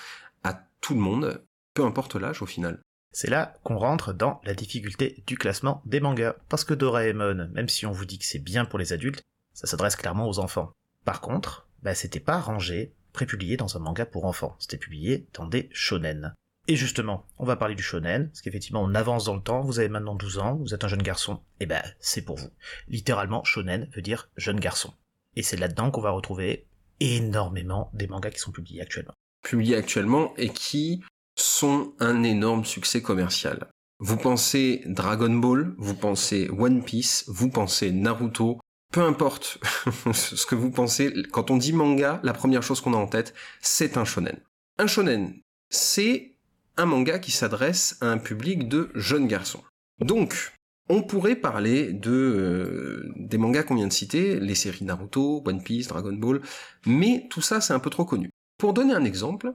à 0.44 0.64
tout 0.80 0.94
le 0.94 1.00
monde, 1.00 1.44
peu 1.74 1.84
importe 1.84 2.14
l'âge 2.14 2.40
au 2.40 2.46
final. 2.46 2.83
C'est 3.14 3.30
là 3.30 3.54
qu'on 3.62 3.78
rentre 3.78 4.12
dans 4.12 4.40
la 4.42 4.54
difficulté 4.54 5.22
du 5.28 5.38
classement 5.38 5.82
des 5.86 6.00
mangas. 6.00 6.34
Parce 6.48 6.64
que 6.64 6.74
Doraemon, 6.74 7.48
même 7.52 7.68
si 7.68 7.86
on 7.86 7.92
vous 7.92 8.06
dit 8.06 8.18
que 8.18 8.24
c'est 8.24 8.40
bien 8.40 8.64
pour 8.64 8.76
les 8.76 8.92
adultes, 8.92 9.22
ça 9.52 9.68
s'adresse 9.68 9.94
clairement 9.94 10.28
aux 10.28 10.40
enfants. 10.40 10.72
Par 11.04 11.20
contre, 11.20 11.68
bah, 11.84 11.94
c'était 11.94 12.18
pas 12.18 12.40
rangé, 12.40 12.92
prépublié 13.12 13.56
dans 13.56 13.76
un 13.76 13.78
manga 13.78 14.04
pour 14.04 14.24
enfants. 14.24 14.56
C'était 14.58 14.78
publié 14.78 15.28
dans 15.32 15.46
des 15.46 15.70
shonen. 15.72 16.34
Et 16.66 16.74
justement, 16.74 17.24
on 17.38 17.44
va 17.44 17.54
parler 17.54 17.76
du 17.76 17.84
shonen, 17.84 18.30
parce 18.30 18.40
qu'effectivement 18.40 18.82
on 18.82 18.96
avance 18.96 19.26
dans 19.26 19.36
le 19.36 19.42
temps, 19.42 19.60
vous 19.60 19.78
avez 19.78 19.90
maintenant 19.90 20.16
12 20.16 20.38
ans, 20.38 20.56
vous 20.56 20.74
êtes 20.74 20.82
un 20.82 20.88
jeune 20.88 21.02
garçon, 21.02 21.40
et 21.60 21.66
ben 21.66 21.82
c'est 22.00 22.22
pour 22.22 22.36
vous. 22.36 22.50
Littéralement, 22.88 23.44
shonen 23.44 23.88
veut 23.94 24.02
dire 24.02 24.28
jeune 24.36 24.58
garçon. 24.58 24.92
Et 25.36 25.42
c'est 25.42 25.58
là-dedans 25.58 25.92
qu'on 25.92 26.00
va 26.00 26.10
retrouver 26.10 26.66
énormément 26.98 27.90
des 27.92 28.08
mangas 28.08 28.30
qui 28.30 28.40
sont 28.40 28.50
publiés 28.50 28.80
actuellement. 28.80 29.14
Publiés 29.42 29.76
actuellement 29.76 30.34
et 30.36 30.48
qui 30.48 31.02
sont 31.36 31.92
un 32.00 32.22
énorme 32.22 32.64
succès 32.64 33.02
commercial. 33.02 33.68
Vous 34.00 34.16
pensez 34.16 34.82
Dragon 34.86 35.32
Ball, 35.34 35.74
vous 35.78 35.94
pensez 35.94 36.48
One 36.50 36.84
Piece, 36.84 37.24
vous 37.28 37.48
pensez 37.48 37.92
Naruto, 37.92 38.58
peu 38.92 39.02
importe 39.02 39.58
ce 40.12 40.46
que 40.46 40.54
vous 40.54 40.70
pensez, 40.70 41.12
quand 41.32 41.50
on 41.50 41.56
dit 41.56 41.72
manga, 41.72 42.20
la 42.22 42.32
première 42.32 42.62
chose 42.62 42.80
qu'on 42.80 42.94
a 42.94 42.98
en 42.98 43.06
tête, 43.06 43.34
c'est 43.60 43.96
un 43.96 44.04
shonen. 44.04 44.38
Un 44.78 44.86
shonen, 44.86 45.40
c'est 45.70 46.36
un 46.76 46.86
manga 46.86 47.18
qui 47.18 47.30
s'adresse 47.30 47.96
à 48.00 48.06
un 48.06 48.18
public 48.18 48.68
de 48.68 48.90
jeunes 48.94 49.28
garçons. 49.28 49.62
Donc, 50.00 50.52
on 50.88 51.02
pourrait 51.02 51.36
parler 51.36 51.92
de 51.92 52.10
euh, 52.10 53.12
des 53.16 53.38
mangas 53.38 53.62
qu'on 53.62 53.76
vient 53.76 53.86
de 53.86 53.92
citer, 53.92 54.38
les 54.38 54.54
séries 54.54 54.84
Naruto, 54.84 55.42
One 55.46 55.62
Piece, 55.62 55.88
Dragon 55.88 56.12
Ball, 56.12 56.42
mais 56.84 57.26
tout 57.30 57.40
ça 57.40 57.60
c'est 57.60 57.72
un 57.72 57.78
peu 57.78 57.90
trop 57.90 58.04
connu. 58.04 58.30
Pour 58.58 58.74
donner 58.74 58.92
un 58.92 59.04
exemple, 59.04 59.50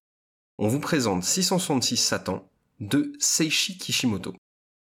on 0.62 0.68
vous 0.68 0.82
présente 0.82 1.24
666 1.24 1.96
Satan 1.96 2.46
de 2.82 3.14
Seishi 3.18 3.78
Kishimoto. 3.78 4.36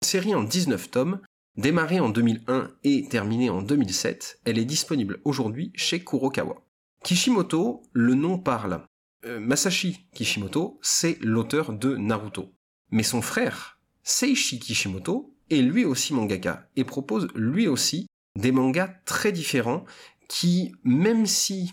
série 0.03 0.33
en 0.33 0.43
19 0.43 0.89
tomes, 0.89 1.21
démarrée 1.57 1.99
en 1.99 2.09
2001 2.09 2.71
et 2.83 3.07
terminée 3.07 3.51
en 3.51 3.61
2007, 3.61 4.39
elle 4.45 4.57
est 4.57 4.65
disponible 4.65 5.21
aujourd'hui 5.25 5.71
chez 5.75 6.03
Kurokawa. 6.03 6.65
Kishimoto, 7.03 7.83
le 7.93 8.15
nom 8.15 8.39
parle. 8.39 8.83
Euh, 9.25 9.39
Masashi 9.39 10.07
Kishimoto, 10.15 10.79
c'est 10.81 11.19
l'auteur 11.21 11.71
de 11.71 11.95
Naruto. 11.97 12.51
Mais 12.89 13.03
son 13.03 13.21
frère, 13.21 13.79
Seishi 14.01 14.59
Kishimoto, 14.59 15.35
est 15.51 15.61
lui 15.61 15.85
aussi 15.85 16.15
mangaka 16.15 16.67
et 16.77 16.83
propose 16.83 17.27
lui 17.35 17.67
aussi 17.67 18.07
des 18.35 18.51
mangas 18.51 18.89
très 19.05 19.31
différents 19.31 19.85
qui, 20.27 20.71
même 20.83 21.27
si 21.27 21.71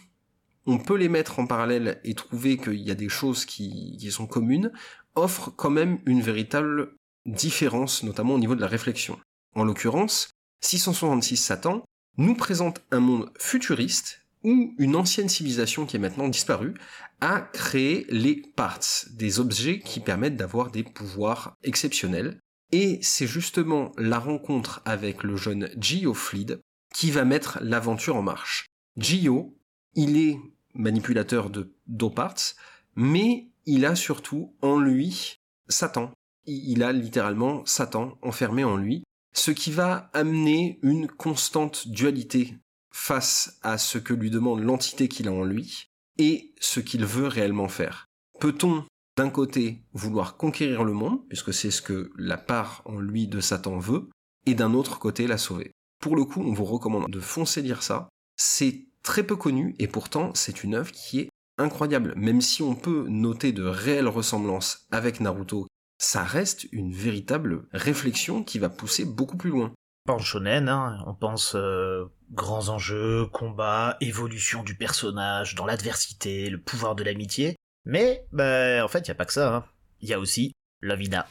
on 0.66 0.78
peut 0.78 0.96
les 0.96 1.08
mettre 1.08 1.38
en 1.38 1.46
parallèle 1.46 2.00
et 2.04 2.14
trouver 2.14 2.56
qu'il 2.56 2.80
y 2.80 2.90
a 2.90 2.94
des 2.94 3.08
choses 3.08 3.44
qui, 3.44 4.10
sont 4.10 4.26
communes, 4.26 4.72
offrent 5.14 5.50
quand 5.50 5.70
même 5.70 5.98
une 6.06 6.20
véritable 6.20 6.94
différence, 7.24 8.02
notamment 8.02 8.34
au 8.34 8.38
niveau 8.38 8.54
de 8.54 8.60
la 8.60 8.66
réflexion. 8.66 9.18
En 9.54 9.64
l'occurrence, 9.64 10.28
666 10.60 11.36
Satan 11.36 11.84
nous 12.18 12.34
présente 12.34 12.82
un 12.90 13.00
monde 13.00 13.30
futuriste 13.38 14.22
où 14.42 14.74
une 14.78 14.96
ancienne 14.96 15.28
civilisation 15.28 15.86
qui 15.86 15.96
est 15.96 16.00
maintenant 16.00 16.28
disparue 16.28 16.74
a 17.20 17.40
créé 17.40 18.06
les 18.10 18.36
parts, 18.36 19.06
des 19.12 19.40
objets 19.40 19.80
qui 19.80 20.00
permettent 20.00 20.36
d'avoir 20.36 20.70
des 20.70 20.82
pouvoirs 20.82 21.56
exceptionnels. 21.62 22.38
Et 22.72 22.98
c'est 23.02 23.26
justement 23.26 23.92
la 23.96 24.18
rencontre 24.18 24.82
avec 24.84 25.22
le 25.22 25.36
jeune 25.36 25.70
Gio 25.78 26.14
Fleed 26.14 26.60
qui 26.94 27.10
va 27.10 27.24
mettre 27.24 27.58
l'aventure 27.62 28.16
en 28.16 28.22
marche. 28.22 28.66
Gio, 28.96 29.56
il 29.94 30.16
est 30.16 30.38
manipulateur 30.76 31.50
de 31.50 31.74
d'Oparts, 31.86 32.54
mais 32.94 33.48
il 33.66 33.84
a 33.84 33.94
surtout 33.94 34.54
en 34.62 34.78
lui 34.78 35.38
Satan. 35.68 36.10
Il 36.46 36.82
a 36.82 36.92
littéralement 36.92 37.66
Satan 37.66 38.18
enfermé 38.22 38.64
en 38.64 38.76
lui, 38.76 39.02
ce 39.34 39.50
qui 39.50 39.70
va 39.70 40.10
amener 40.12 40.78
une 40.82 41.08
constante 41.08 41.88
dualité 41.88 42.56
face 42.92 43.58
à 43.62 43.76
ce 43.78 43.98
que 43.98 44.14
lui 44.14 44.30
demande 44.30 44.60
l'entité 44.60 45.08
qu'il 45.08 45.28
a 45.28 45.32
en 45.32 45.44
lui 45.44 45.88
et 46.18 46.54
ce 46.60 46.80
qu'il 46.80 47.04
veut 47.04 47.26
réellement 47.26 47.68
faire. 47.68 48.06
Peut-on 48.40 48.84
d'un 49.16 49.30
côté 49.30 49.82
vouloir 49.92 50.36
conquérir 50.36 50.84
le 50.84 50.92
monde, 50.92 51.26
puisque 51.28 51.52
c'est 51.52 51.70
ce 51.70 51.82
que 51.82 52.10
la 52.16 52.36
part 52.36 52.82
en 52.84 52.98
lui 53.00 53.28
de 53.28 53.40
Satan 53.40 53.78
veut, 53.78 54.08
et 54.46 54.54
d'un 54.54 54.74
autre 54.74 54.98
côté 54.98 55.26
la 55.26 55.38
sauver? 55.38 55.72
Pour 56.00 56.16
le 56.16 56.24
coup, 56.24 56.42
on 56.42 56.52
vous 56.52 56.64
recommande 56.64 57.10
de 57.10 57.20
foncer 57.20 57.62
lire 57.62 57.82
ça. 57.82 58.08
C'est 58.36 58.86
très 59.06 59.22
peu 59.22 59.36
connu 59.36 59.74
et 59.78 59.86
pourtant 59.86 60.32
c'est 60.34 60.64
une 60.64 60.74
œuvre 60.74 60.92
qui 60.92 61.20
est 61.20 61.28
incroyable. 61.56 62.12
Même 62.16 62.42
si 62.42 62.60
on 62.62 62.74
peut 62.74 63.06
noter 63.08 63.52
de 63.52 63.64
réelles 63.64 64.08
ressemblances 64.08 64.86
avec 64.90 65.20
Naruto, 65.20 65.66
ça 65.98 66.22
reste 66.22 66.66
une 66.72 66.92
véritable 66.92 67.66
réflexion 67.72 68.42
qui 68.42 68.58
va 68.58 68.68
pousser 68.68 69.06
beaucoup 69.06 69.38
plus 69.38 69.50
loin. 69.50 69.72
Shonen, 70.20 70.68
hein, 70.68 71.02
on 71.06 71.14
pense 71.14 71.54
euh, 71.56 72.04
grands 72.30 72.68
enjeux, 72.68 73.26
combats, 73.26 73.96
évolution 74.00 74.62
du 74.62 74.76
personnage, 74.76 75.54
dans 75.54 75.66
l'adversité, 75.66 76.48
le 76.48 76.60
pouvoir 76.60 76.94
de 76.94 77.02
l'amitié. 77.02 77.56
Mais, 77.84 78.24
bah, 78.32 78.84
en 78.84 78.88
fait, 78.88 79.00
il 79.00 79.08
y 79.08 79.10
a 79.10 79.16
pas 79.16 79.24
que 79.24 79.32
ça. 79.32 79.54
Hein. 79.54 79.64
Il 80.00 80.08
y 80.08 80.14
a 80.14 80.20
aussi 80.20 80.52
Lovina. 80.80 81.26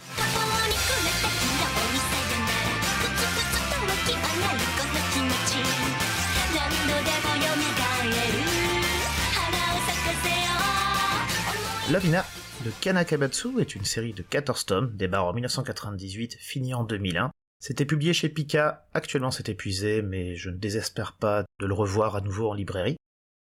Lovina 11.91 12.25
de 12.65 12.71
Kanakamatsu 12.81 13.61
est 13.61 13.75
une 13.75 13.85
série 13.85 14.13
de 14.13 14.23
14 14.23 14.65
tomes, 14.65 14.97
débarre 14.97 15.27
en 15.27 15.33
1998, 15.33 16.35
finie 16.39 16.73
en 16.73 16.83
2001. 16.83 17.29
C'était 17.59 17.85
publié 17.85 18.11
chez 18.11 18.27
Pika, 18.27 18.87
actuellement 18.95 19.29
c'est 19.29 19.49
épuisé, 19.49 20.01
mais 20.01 20.35
je 20.35 20.49
ne 20.49 20.57
désespère 20.57 21.13
pas 21.13 21.43
de 21.59 21.67
le 21.67 21.75
revoir 21.75 22.15
à 22.15 22.21
nouveau 22.21 22.49
en 22.49 22.55
librairie. 22.55 22.97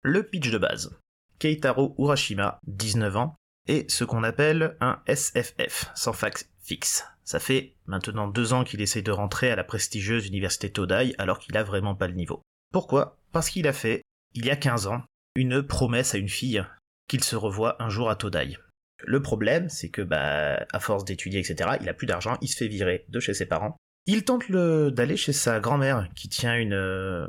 Le 0.01 0.23
pitch 0.23 0.49
de 0.49 0.57
base. 0.57 0.97
Keitaro 1.37 1.93
Urashima, 1.99 2.57
19 2.65 3.17
ans, 3.17 3.35
est 3.67 3.89
ce 3.91 4.03
qu'on 4.03 4.23
appelle 4.23 4.77
un 4.81 4.99
SFF, 5.07 5.91
sans 5.93 6.13
fax 6.13 6.49
fixe. 6.63 7.05
Ça 7.23 7.39
fait 7.39 7.75
maintenant 7.85 8.27
deux 8.27 8.51
ans 8.53 8.63
qu'il 8.63 8.81
essaie 8.81 9.03
de 9.03 9.11
rentrer 9.11 9.51
à 9.51 9.55
la 9.55 9.63
prestigieuse 9.63 10.25
université 10.25 10.71
Todai 10.71 11.13
alors 11.19 11.37
qu'il 11.37 11.55
a 11.55 11.63
vraiment 11.63 11.93
pas 11.93 12.07
le 12.07 12.15
niveau. 12.15 12.41
Pourquoi? 12.71 13.19
Parce 13.31 13.51
qu'il 13.51 13.67
a 13.67 13.73
fait, 13.73 14.01
il 14.33 14.43
y 14.43 14.49
a 14.49 14.55
15 14.55 14.87
ans, 14.87 15.03
une 15.35 15.61
promesse 15.61 16.15
à 16.15 16.17
une 16.17 16.29
fille 16.29 16.65
qu'il 17.07 17.23
se 17.23 17.35
revoit 17.35 17.81
un 17.81 17.89
jour 17.89 18.09
à 18.09 18.15
Todai. 18.15 18.57
Le 19.05 19.21
problème, 19.21 19.69
c'est 19.69 19.89
que, 19.89 20.01
bah, 20.01 20.65
à 20.71 20.79
force 20.79 21.05
d'étudier, 21.05 21.39
etc., 21.39 21.71
il 21.81 21.89
a 21.89 21.93
plus 21.93 22.07
d'argent, 22.07 22.37
il 22.41 22.47
se 22.47 22.57
fait 22.57 22.67
virer 22.67 23.05
de 23.09 23.19
chez 23.19 23.33
ses 23.33 23.45
parents. 23.45 23.75
Il 24.05 24.23
tente 24.23 24.51
d'aller 24.51 25.17
chez 25.17 25.33
sa 25.33 25.59
grand-mère, 25.59 26.09
qui 26.15 26.29
tient 26.29 26.55
une, 26.55 26.73
euh, 26.73 27.27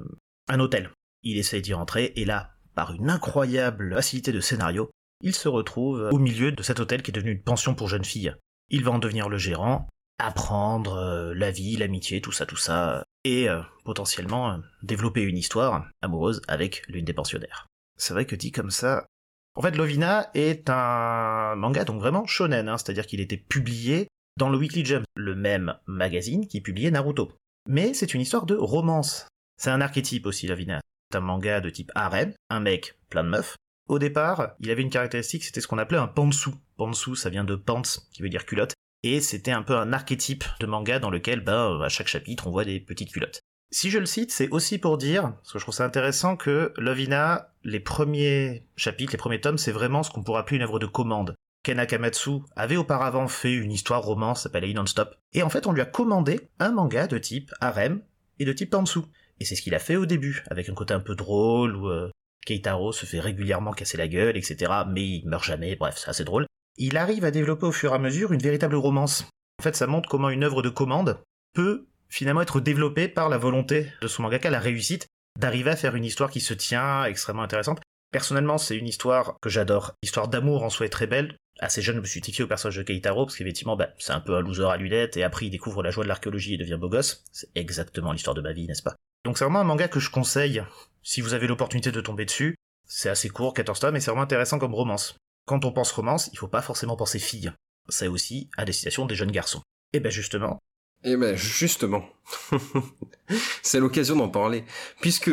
un 0.48 0.60
hôtel. 0.60 0.90
Il 1.22 1.38
essaie 1.38 1.60
d'y 1.60 1.74
rentrer, 1.74 2.12
et 2.16 2.24
là, 2.24 2.54
par 2.74 2.92
une 2.92 3.10
incroyable 3.10 3.94
facilité 3.94 4.32
de 4.32 4.40
scénario, 4.40 4.90
il 5.20 5.34
se 5.34 5.48
retrouve 5.48 6.10
au 6.12 6.18
milieu 6.18 6.52
de 6.52 6.62
cet 6.62 6.80
hôtel 6.80 7.02
qui 7.02 7.10
est 7.10 7.14
devenu 7.14 7.32
une 7.32 7.42
pension 7.42 7.74
pour 7.74 7.88
jeunes 7.88 8.04
filles. 8.04 8.34
Il 8.70 8.84
va 8.84 8.90
en 8.90 8.98
devenir 8.98 9.28
le 9.28 9.38
gérant, 9.38 9.88
apprendre 10.18 10.96
euh, 10.96 11.34
la 11.34 11.50
vie, 11.50 11.76
l'amitié, 11.76 12.20
tout 12.20 12.32
ça, 12.32 12.46
tout 12.46 12.56
ça, 12.56 13.04
et 13.24 13.48
euh, 13.48 13.62
potentiellement 13.84 14.60
développer 14.82 15.22
une 15.22 15.38
histoire 15.38 15.88
amoureuse 16.02 16.42
avec 16.46 16.82
l'une 16.88 17.04
des 17.04 17.14
pensionnaires. 17.14 17.66
C'est 17.96 18.12
vrai 18.12 18.26
que 18.26 18.36
dit 18.36 18.52
comme 18.52 18.70
ça, 18.70 19.06
en 19.56 19.62
fait, 19.62 19.76
Lovina 19.76 20.30
est 20.34 20.68
un 20.68 21.54
manga 21.54 21.84
donc 21.84 22.00
vraiment 22.00 22.26
shonen, 22.26 22.68
hein, 22.68 22.76
c'est-à-dire 22.76 23.06
qu'il 23.06 23.20
était 23.20 23.36
publié 23.36 24.08
dans 24.36 24.48
le 24.48 24.58
Weekly 24.58 24.84
Jump, 24.84 25.04
le 25.14 25.36
même 25.36 25.74
magazine 25.86 26.48
qui 26.48 26.60
publiait 26.60 26.90
Naruto. 26.90 27.32
Mais 27.68 27.94
c'est 27.94 28.14
une 28.14 28.20
histoire 28.20 28.46
de 28.46 28.56
romance. 28.56 29.28
C'est 29.56 29.70
un 29.70 29.80
archétype 29.80 30.26
aussi, 30.26 30.48
Lovina. 30.48 30.80
C'est 31.10 31.18
un 31.18 31.20
manga 31.20 31.60
de 31.60 31.70
type 31.70 31.92
harem, 31.94 32.32
un 32.50 32.60
mec 32.60 32.98
plein 33.10 33.22
de 33.22 33.28
meufs. 33.28 33.56
Au 33.88 33.98
départ, 33.98 34.54
il 34.60 34.70
avait 34.70 34.82
une 34.82 34.90
caractéristique, 34.90 35.44
c'était 35.44 35.60
ce 35.60 35.68
qu'on 35.68 35.78
appelait 35.78 35.98
un 35.98 36.08
pantsu. 36.08 36.50
Pantsu, 36.76 37.14
ça 37.14 37.30
vient 37.30 37.44
de 37.44 37.54
pants, 37.54 37.82
qui 38.12 38.22
veut 38.22 38.28
dire 38.28 38.46
culotte. 38.46 38.74
Et 39.04 39.20
c'était 39.20 39.52
un 39.52 39.62
peu 39.62 39.76
un 39.76 39.92
archétype 39.92 40.44
de 40.58 40.66
manga 40.66 40.98
dans 40.98 41.10
lequel, 41.10 41.44
bah, 41.44 41.78
à 41.82 41.88
chaque 41.88 42.08
chapitre, 42.08 42.48
on 42.48 42.50
voit 42.50 42.64
des 42.64 42.80
petites 42.80 43.12
culottes. 43.12 43.40
Si 43.74 43.90
je 43.90 43.98
le 43.98 44.06
cite, 44.06 44.30
c'est 44.30 44.48
aussi 44.50 44.78
pour 44.78 44.98
dire, 44.98 45.32
parce 45.32 45.52
que 45.52 45.58
je 45.58 45.64
trouve 45.64 45.74
ça 45.74 45.84
intéressant, 45.84 46.36
que 46.36 46.72
Lovina, 46.76 47.52
les 47.64 47.80
premiers 47.80 48.68
chapitres, 48.76 49.10
les 49.10 49.18
premiers 49.18 49.40
tomes, 49.40 49.58
c'est 49.58 49.72
vraiment 49.72 50.04
ce 50.04 50.10
qu'on 50.10 50.22
pourrait 50.22 50.38
appeler 50.38 50.58
une 50.58 50.62
œuvre 50.62 50.78
de 50.78 50.86
commande. 50.86 51.34
Ken 51.64 51.80
Akamatsu 51.80 52.42
avait 52.54 52.76
auparavant 52.76 53.26
fait 53.26 53.52
une 53.52 53.72
histoire 53.72 54.04
romance, 54.04 54.44
s'appelait 54.44 54.72
Non-Stop, 54.72 55.16
et 55.32 55.42
en 55.42 55.48
fait 55.48 55.66
on 55.66 55.72
lui 55.72 55.80
a 55.80 55.86
commandé 55.86 56.50
un 56.60 56.70
manga 56.70 57.08
de 57.08 57.18
type 57.18 57.50
harem 57.60 58.00
et 58.38 58.44
de 58.44 58.52
type 58.52 58.70
Tansu. 58.70 59.00
Et 59.40 59.44
c'est 59.44 59.56
ce 59.56 59.62
qu'il 59.62 59.74
a 59.74 59.80
fait 59.80 59.96
au 59.96 60.06
début, 60.06 60.44
avec 60.52 60.68
un 60.68 60.74
côté 60.74 60.94
un 60.94 61.00
peu 61.00 61.16
drôle, 61.16 61.74
où 61.74 61.88
euh, 61.88 62.12
Keitaro 62.46 62.92
se 62.92 63.06
fait 63.06 63.18
régulièrement 63.18 63.72
casser 63.72 63.96
la 63.96 64.06
gueule, 64.06 64.36
etc., 64.36 64.70
mais 64.88 65.02
il 65.04 65.28
meurt 65.28 65.42
jamais, 65.42 65.74
bref, 65.74 65.96
c'est 65.98 66.10
assez 66.10 66.24
drôle. 66.24 66.46
Il 66.76 66.96
arrive 66.96 67.24
à 67.24 67.32
développer 67.32 67.66
au 67.66 67.72
fur 67.72 67.90
et 67.90 67.96
à 67.96 67.98
mesure 67.98 68.32
une 68.32 68.40
véritable 68.40 68.76
romance. 68.76 69.24
En 69.58 69.64
fait, 69.64 69.74
ça 69.74 69.88
montre 69.88 70.08
comment 70.08 70.30
une 70.30 70.44
œuvre 70.44 70.62
de 70.62 70.68
commande 70.68 71.18
peut 71.54 71.88
finalement 72.14 72.42
être 72.42 72.60
développé 72.60 73.08
par 73.08 73.28
la 73.28 73.38
volonté 73.38 73.92
de 74.00 74.06
son 74.06 74.22
mangaka, 74.22 74.48
la 74.48 74.60
réussite 74.60 75.08
d'arriver 75.38 75.72
à 75.72 75.76
faire 75.76 75.96
une 75.96 76.04
histoire 76.04 76.30
qui 76.30 76.40
se 76.40 76.54
tient, 76.54 77.04
extrêmement 77.04 77.42
intéressante. 77.42 77.80
Personnellement, 78.12 78.56
c'est 78.56 78.76
une 78.76 78.86
histoire 78.86 79.36
que 79.42 79.50
j'adore. 79.50 79.94
L'histoire 80.00 80.28
d'amour 80.28 80.62
en 80.62 80.70
soi 80.70 80.86
est 80.86 80.90
très 80.90 81.08
belle. 81.08 81.36
Assez 81.58 81.82
jeune, 81.82 81.96
je 81.96 82.00
me 82.00 82.06
suis 82.06 82.18
identifié 82.18 82.44
au 82.44 82.46
personnage 82.46 82.76
de 82.76 82.84
Keitaro, 82.84 83.26
parce 83.26 83.36
qu'effectivement, 83.36 83.76
bah, 83.76 83.88
c'est 83.98 84.12
un 84.12 84.20
peu 84.20 84.36
un 84.36 84.42
loser 84.42 84.70
à 84.70 84.76
lunettes, 84.76 85.16
et 85.16 85.24
après 85.24 85.46
il 85.46 85.50
découvre 85.50 85.82
la 85.82 85.90
joie 85.90 86.04
de 86.04 86.08
l'archéologie 86.08 86.54
et 86.54 86.56
devient 86.56 86.78
beau 86.80 86.88
gosse. 86.88 87.24
C'est 87.32 87.50
exactement 87.56 88.12
l'histoire 88.12 88.36
de 88.36 88.42
ma 88.42 88.52
vie, 88.52 88.68
n'est-ce 88.68 88.84
pas? 88.84 88.94
Donc 89.24 89.36
c'est 89.36 89.44
vraiment 89.44 89.60
un 89.60 89.64
manga 89.64 89.88
que 89.88 89.98
je 89.98 90.10
conseille, 90.10 90.62
si 91.02 91.20
vous 91.20 91.34
avez 91.34 91.48
l'opportunité 91.48 91.90
de 91.90 92.00
tomber 92.00 92.26
dessus. 92.26 92.54
C'est 92.86 93.08
assez 93.08 93.28
court, 93.28 93.54
14 93.54 93.80
tomes, 93.80 93.96
et 93.96 94.00
c'est 94.00 94.12
vraiment 94.12 94.22
intéressant 94.22 94.60
comme 94.60 94.74
romance. 94.74 95.16
Quand 95.46 95.64
on 95.64 95.72
pense 95.72 95.90
romance, 95.90 96.30
il 96.32 96.38
faut 96.38 96.46
pas 96.46 96.62
forcément 96.62 96.96
penser 96.96 97.18
fille. 97.18 97.50
C'est 97.88 98.06
aussi 98.06 98.50
à 98.56 98.64
destination 98.64 99.04
des 99.04 99.16
jeunes 99.16 99.32
garçons. 99.32 99.62
Et 99.92 99.98
ben 99.98 100.12
justement, 100.12 100.60
eh 101.04 101.16
ben 101.16 101.36
justement, 101.36 102.04
c'est 103.62 103.80
l'occasion 103.80 104.16
d'en 104.16 104.28
parler, 104.28 104.64
puisque 105.00 105.30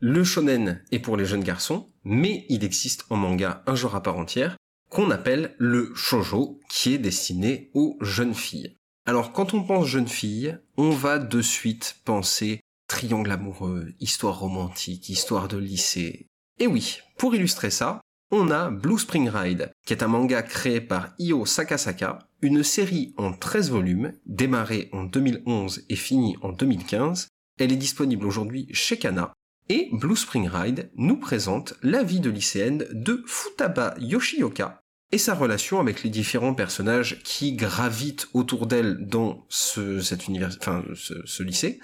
le 0.00 0.24
shonen 0.24 0.82
est 0.92 0.98
pour 0.98 1.16
les 1.16 1.24
jeunes 1.24 1.44
garçons, 1.44 1.88
mais 2.04 2.44
il 2.48 2.64
existe 2.64 3.06
en 3.10 3.16
manga 3.16 3.62
un 3.66 3.74
genre 3.74 3.94
à 3.94 4.02
part 4.02 4.18
entière 4.18 4.56
qu'on 4.90 5.10
appelle 5.10 5.54
le 5.58 5.92
shojo, 5.94 6.60
qui 6.68 6.94
est 6.94 6.98
destiné 6.98 7.70
aux 7.74 7.96
jeunes 8.00 8.34
filles. 8.34 8.76
Alors 9.06 9.32
quand 9.32 9.54
on 9.54 9.62
pense 9.62 9.86
jeunes 9.86 10.08
filles, 10.08 10.58
on 10.76 10.90
va 10.90 11.18
de 11.18 11.42
suite 11.42 11.96
penser 12.04 12.60
triangle 12.86 13.32
amoureux, 13.32 13.92
histoire 14.00 14.38
romantique, 14.38 15.08
histoire 15.08 15.48
de 15.48 15.56
lycée. 15.56 16.26
Et 16.58 16.66
oui, 16.66 16.98
pour 17.18 17.34
illustrer 17.34 17.70
ça, 17.70 18.00
on 18.30 18.50
a 18.50 18.70
Blue 18.70 18.98
Spring 18.98 19.28
Ride, 19.28 19.72
qui 19.86 19.92
est 19.92 20.02
un 20.02 20.08
manga 20.08 20.42
créé 20.42 20.80
par 20.80 21.14
Io 21.18 21.46
Sakasaka, 21.46 22.18
une 22.44 22.62
série 22.62 23.14
en 23.16 23.32
13 23.32 23.70
volumes, 23.70 24.12
démarrée 24.26 24.90
en 24.92 25.04
2011 25.04 25.86
et 25.88 25.96
finie 25.96 26.36
en 26.42 26.52
2015. 26.52 27.28
Elle 27.58 27.72
est 27.72 27.76
disponible 27.76 28.26
aujourd'hui 28.26 28.68
chez 28.70 28.98
Kana, 28.98 29.32
et 29.70 29.88
Blue 29.92 30.16
Spring 30.16 30.46
Ride 30.46 30.90
nous 30.94 31.16
présente 31.16 31.72
la 31.82 32.02
vie 32.02 32.20
de 32.20 32.28
lycéenne 32.28 32.84
de 32.92 33.24
Futaba 33.26 33.94
Yoshioka 33.98 34.78
et 35.10 35.16
sa 35.16 35.34
relation 35.34 35.80
avec 35.80 36.02
les 36.02 36.10
différents 36.10 36.54
personnages 36.54 37.22
qui 37.22 37.54
gravitent 37.54 38.28
autour 38.34 38.66
d'elle 38.66 39.06
dans 39.06 39.46
ce, 39.48 41.42
lycée, 41.42 41.80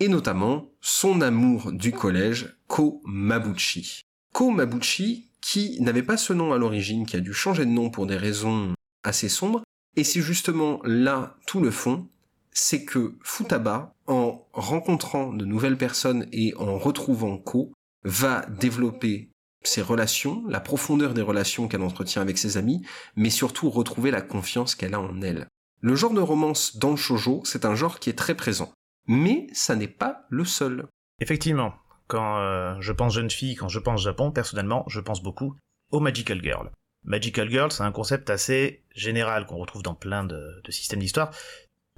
et 0.00 0.08
notamment 0.08 0.70
son 0.80 1.20
amour 1.20 1.70
du 1.70 1.92
collège, 1.92 2.56
Ko 2.66 3.02
Mabuchi. 3.04 4.00
Ko 4.32 4.50
Mabuchi, 4.50 5.28
qui 5.42 5.78
n'avait 5.82 6.02
pas 6.02 6.16
ce 6.16 6.32
nom 6.32 6.54
à 6.54 6.58
l'origine, 6.58 7.04
qui 7.04 7.16
a 7.16 7.20
dû 7.20 7.34
changer 7.34 7.66
de 7.66 7.70
nom 7.70 7.90
pour 7.90 8.06
des 8.06 8.16
raisons 8.16 8.72
assez 9.02 9.28
sombres. 9.28 9.62
Et 9.96 10.04
c'est 10.04 10.22
justement 10.22 10.80
là 10.84 11.36
tout 11.46 11.60
le 11.60 11.70
fond, 11.70 12.08
c'est 12.50 12.84
que 12.84 13.14
Futaba, 13.22 13.94
en 14.06 14.46
rencontrant 14.52 15.32
de 15.32 15.44
nouvelles 15.44 15.78
personnes 15.78 16.26
et 16.32 16.54
en 16.56 16.78
retrouvant 16.78 17.38
Ko, 17.38 17.72
va 18.04 18.44
développer 18.46 19.30
ses 19.64 19.82
relations, 19.82 20.44
la 20.48 20.60
profondeur 20.60 21.14
des 21.14 21.22
relations 21.22 21.68
qu'elle 21.68 21.82
entretient 21.82 22.22
avec 22.22 22.38
ses 22.38 22.56
amis, 22.56 22.84
mais 23.16 23.30
surtout 23.30 23.70
retrouver 23.70 24.10
la 24.10 24.22
confiance 24.22 24.74
qu'elle 24.74 24.94
a 24.94 25.00
en 25.00 25.22
elle. 25.22 25.46
Le 25.80 25.94
genre 25.94 26.14
de 26.14 26.20
romance 26.20 26.76
dans 26.76 26.90
le 26.90 26.96
shoujo, 26.96 27.42
c'est 27.44 27.64
un 27.64 27.74
genre 27.74 27.98
qui 27.98 28.10
est 28.10 28.18
très 28.18 28.34
présent. 28.34 28.72
Mais 29.06 29.46
ça 29.52 29.74
n'est 29.74 29.88
pas 29.88 30.26
le 30.30 30.44
seul. 30.44 30.86
Effectivement, 31.20 31.74
quand 32.06 32.38
euh, 32.38 32.74
je 32.80 32.92
pense 32.92 33.14
jeune 33.14 33.30
fille, 33.30 33.56
quand 33.56 33.68
je 33.68 33.78
pense 33.78 34.02
Japon, 34.02 34.30
personnellement, 34.30 34.84
je 34.88 35.00
pense 35.00 35.22
beaucoup 35.22 35.56
au 35.90 36.00
Magical 36.00 36.42
Girl. 36.42 36.70
Magical 37.04 37.50
Girl, 37.50 37.72
c'est 37.72 37.82
un 37.82 37.92
concept 37.92 38.30
assez 38.30 38.82
général 38.94 39.46
qu'on 39.46 39.58
retrouve 39.58 39.82
dans 39.82 39.94
plein 39.94 40.24
de, 40.24 40.62
systèmes 40.68 41.00
d'histoire, 41.00 41.34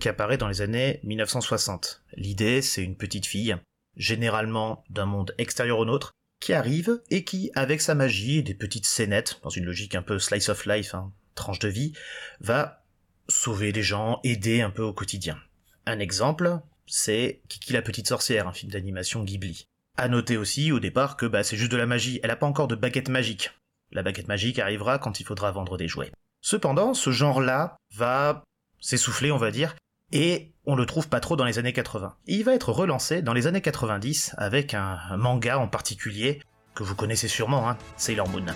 qui 0.01 0.09
apparaît 0.09 0.39
dans 0.39 0.49
les 0.49 0.63
années 0.63 1.01
1960. 1.05 2.03
L'idée, 2.17 2.63
c'est 2.63 2.83
une 2.83 2.97
petite 2.97 3.27
fille, 3.27 3.57
généralement 3.97 4.85
d'un 4.91 5.07
monde 5.07 5.35
extérieur 5.39 5.79
au 5.79 5.85
nôtre, 5.85 6.13
qui 6.41 6.53
arrive 6.53 7.01
et 7.11 7.25
qui, 7.25 7.51
avec 7.55 7.81
sa 7.81 7.95
magie 7.95 8.39
et 8.39 8.43
des 8.43 8.55
petites 8.55 8.87
scénettes, 8.87 9.41
dans 9.43 9.51
une 9.51 9.65
logique 9.65 9.95
un 9.95 10.03
peu 10.03 10.19
slice 10.19 10.49
of 10.49 10.67
life, 10.67 10.95
hein, 10.95 11.13
tranche 11.35 11.59
de 11.59 11.69
vie, 11.69 11.93
va 12.41 12.85
sauver 13.29 13.73
des 13.73 13.83
gens, 13.83 14.21
aider 14.25 14.61
un 14.61 14.71
peu 14.71 14.83
au 14.83 14.93
quotidien. 14.93 15.39
Un 15.87 15.99
exemple, 15.99 16.61
c'est 16.87 17.41
Kiki 17.49 17.73
la 17.73 17.83
petite 17.83 18.09
sorcière, 18.09 18.49
un 18.49 18.53
film 18.53 18.73
d'animation 18.73 19.23
Ghibli. 19.23 19.67
À 19.97 20.09
noter 20.09 20.37
aussi 20.37 20.73
au 20.73 20.81
départ 20.81 21.17
que 21.17 21.27
bah, 21.27 21.45
c'est 21.45 21.57
juste 21.57 21.73
de 21.73 21.77
la 21.77 21.87
magie, 21.87 22.21
elle 22.23 22.31
a 22.31 22.37
pas 22.37 22.47
encore 22.47 22.69
de 22.69 22.75
baguette 22.75 23.09
magique. 23.09 23.51
La 23.93 24.03
baguette 24.03 24.29
magique 24.29 24.59
arrivera 24.59 24.99
quand 24.99 25.21
il 25.21 25.25
faudra 25.25 25.51
vendre 25.51 25.77
des 25.77 25.89
jouets. 25.89 26.13
Cependant, 26.41 26.95
ce 26.95 27.11
genre-là 27.11 27.77
va 27.95 28.45
s'essouffler, 28.81 29.33
on 29.33 29.39
va 29.39 29.51
dire, 29.51 29.77
et 30.13 30.53
on 30.67 30.77
le 30.77 30.87
trouve 30.87 31.09
pas 31.09 31.21
trop 31.21 31.37
dans 31.37 31.45
les 31.45 31.59
années 31.59 31.73
80. 31.73 32.17
il 32.27 32.45
va 32.45 32.55
être 32.55 32.71
relancé 32.71 33.23
dans 33.23 33.33
les 33.33 33.47
années 33.47 33.63
90 33.63 34.35
avec 34.37 34.75
un, 34.75 34.99
manga 35.17 35.59
en 35.59 35.69
particulier 35.69 36.43
que 36.75 36.83
vous 36.83 36.95
connaissez 36.95 37.29
sûrement, 37.29 37.69
hein, 37.69 37.79
Sailor 37.97 38.29
Moon. 38.29 38.47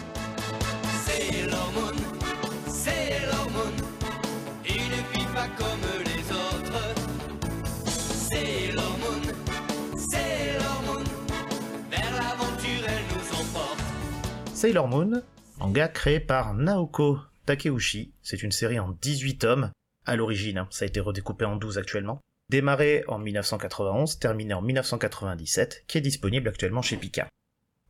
Sailor 14.59 14.89
Moon, 14.89 15.23
manga 15.61 15.87
créé 15.87 16.19
par 16.19 16.53
Naoko 16.53 17.21
Takeuchi, 17.47 18.13
c'est 18.23 18.43
une 18.43 18.51
série 18.51 18.81
en 18.81 18.91
18 18.91 19.39
tomes 19.39 19.71
à 20.05 20.17
l'origine, 20.17 20.59
hein. 20.59 20.67
ça 20.73 20.85
a 20.85 20.89
été 20.89 20.99
redécoupé 20.99 21.45
en 21.45 21.55
12 21.55 21.79
actuellement, 21.79 22.21
démarré 22.49 23.05
en 23.07 23.21
1991, 23.21 24.19
terminé 24.19 24.55
en 24.55 24.61
1997, 24.61 25.85
qui 25.87 25.99
est 25.99 26.01
disponible 26.01 26.49
actuellement 26.49 26.83
chez 26.83 26.97
Pika. 26.97 27.29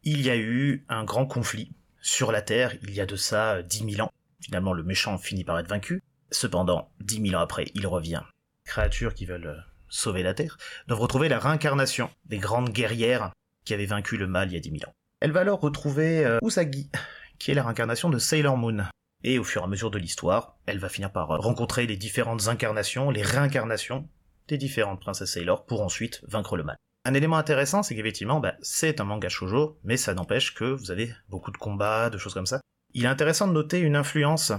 Il 0.05 0.21
y 0.21 0.29
a 0.29 0.37
eu 0.37 0.85
un 0.91 1.05
grand 1.05 1.25
conflit 1.25 1.73
sur 2.03 2.33
la 2.33 2.43
Terre 2.43 2.75
il 2.83 2.93
y 2.93 3.01
a 3.01 3.07
de 3.07 3.17
ça 3.17 3.63
10 3.63 3.85
euh, 3.85 3.91
000 3.93 4.07
ans. 4.07 4.13
Finalement, 4.43 4.75
le 4.75 4.83
méchant 4.83 5.17
finit 5.17 5.45
par 5.45 5.59
être 5.59 5.71
vaincu. 5.71 6.03
Cependant, 6.33 6.91
10 7.01 7.31
000 7.31 7.41
ans 7.41 7.43
après, 7.43 7.65
il 7.73 7.87
revient. 7.87 8.21
Créatures 8.67 9.15
qui 9.15 9.25
veulent 9.25 9.47
euh, 9.47 9.61
sauver 9.89 10.23
la 10.23 10.35
Terre 10.35 10.59
doivent 10.87 11.01
retrouver 11.01 11.31
la 11.31 11.39
réincarnation 11.39 12.11
des 12.27 12.37
grandes 12.37 12.69
guerrières 12.69 13.33
qui 13.65 13.73
avaient 13.73 13.87
vaincu 13.87 14.19
le 14.19 14.27
mal 14.27 14.51
il 14.51 14.55
y 14.55 14.59
a 14.59 14.61
10 14.61 14.81
000 14.81 14.91
ans. 14.91 14.95
Elle 15.21 15.33
va 15.33 15.41
alors 15.41 15.61
retrouver 15.61 16.25
euh, 16.25 16.39
Usagi, 16.43 16.91
qui 17.39 17.51
est 17.51 17.55
la 17.55 17.65
réincarnation 17.65 18.09
de 18.09 18.19
Sailor 18.19 18.57
Moon, 18.57 18.85
et 19.25 19.41
au 19.41 19.45
fur 19.45 19.63
et 19.63 19.65
à 19.65 19.67
mesure 19.67 19.91
de 19.91 19.99
l'histoire, 19.99 20.57
elle 20.67 20.79
va 20.79 20.89
finir 20.89 21.11
par 21.11 21.33
euh, 21.33 21.39
rencontrer 21.39 21.87
les 21.87 21.97
différentes 21.97 22.47
incarnations, 22.47 23.11
les 23.11 23.23
réincarnations 23.23 24.09
des 24.47 24.59
différentes 24.59 25.01
princesses 25.01 25.33
Sailor 25.33 25.67
pour 25.67 25.83
ensuite 25.83 26.21
vaincre 26.29 26.57
le 26.57 26.63
mal. 26.63 26.77
Un 27.05 27.15
élément 27.15 27.37
intéressant, 27.37 27.83
c'est 27.83 27.97
qu'effectivement, 27.97 28.39
bah, 28.39 28.55
c'est 28.61 29.01
un 29.01 29.05
manga 29.05 29.29
shoujo, 29.29 29.79
mais 29.83 29.97
ça 29.97 30.15
n'empêche 30.15 30.55
que 30.55 30.65
vous 30.65 30.93
avez 30.93 31.13
beaucoup 31.29 31.51
de 31.51 31.57
combats, 31.57 32.11
de 32.11 32.19
choses 32.19 32.35
comme 32.35 32.47
ça. 32.47 32.61
Il 32.95 33.05
est 33.05 33.09
intéressant 33.09 33.49
de 33.49 33.53
noter 33.53 33.81
une 33.81 33.97
influence 33.97 34.53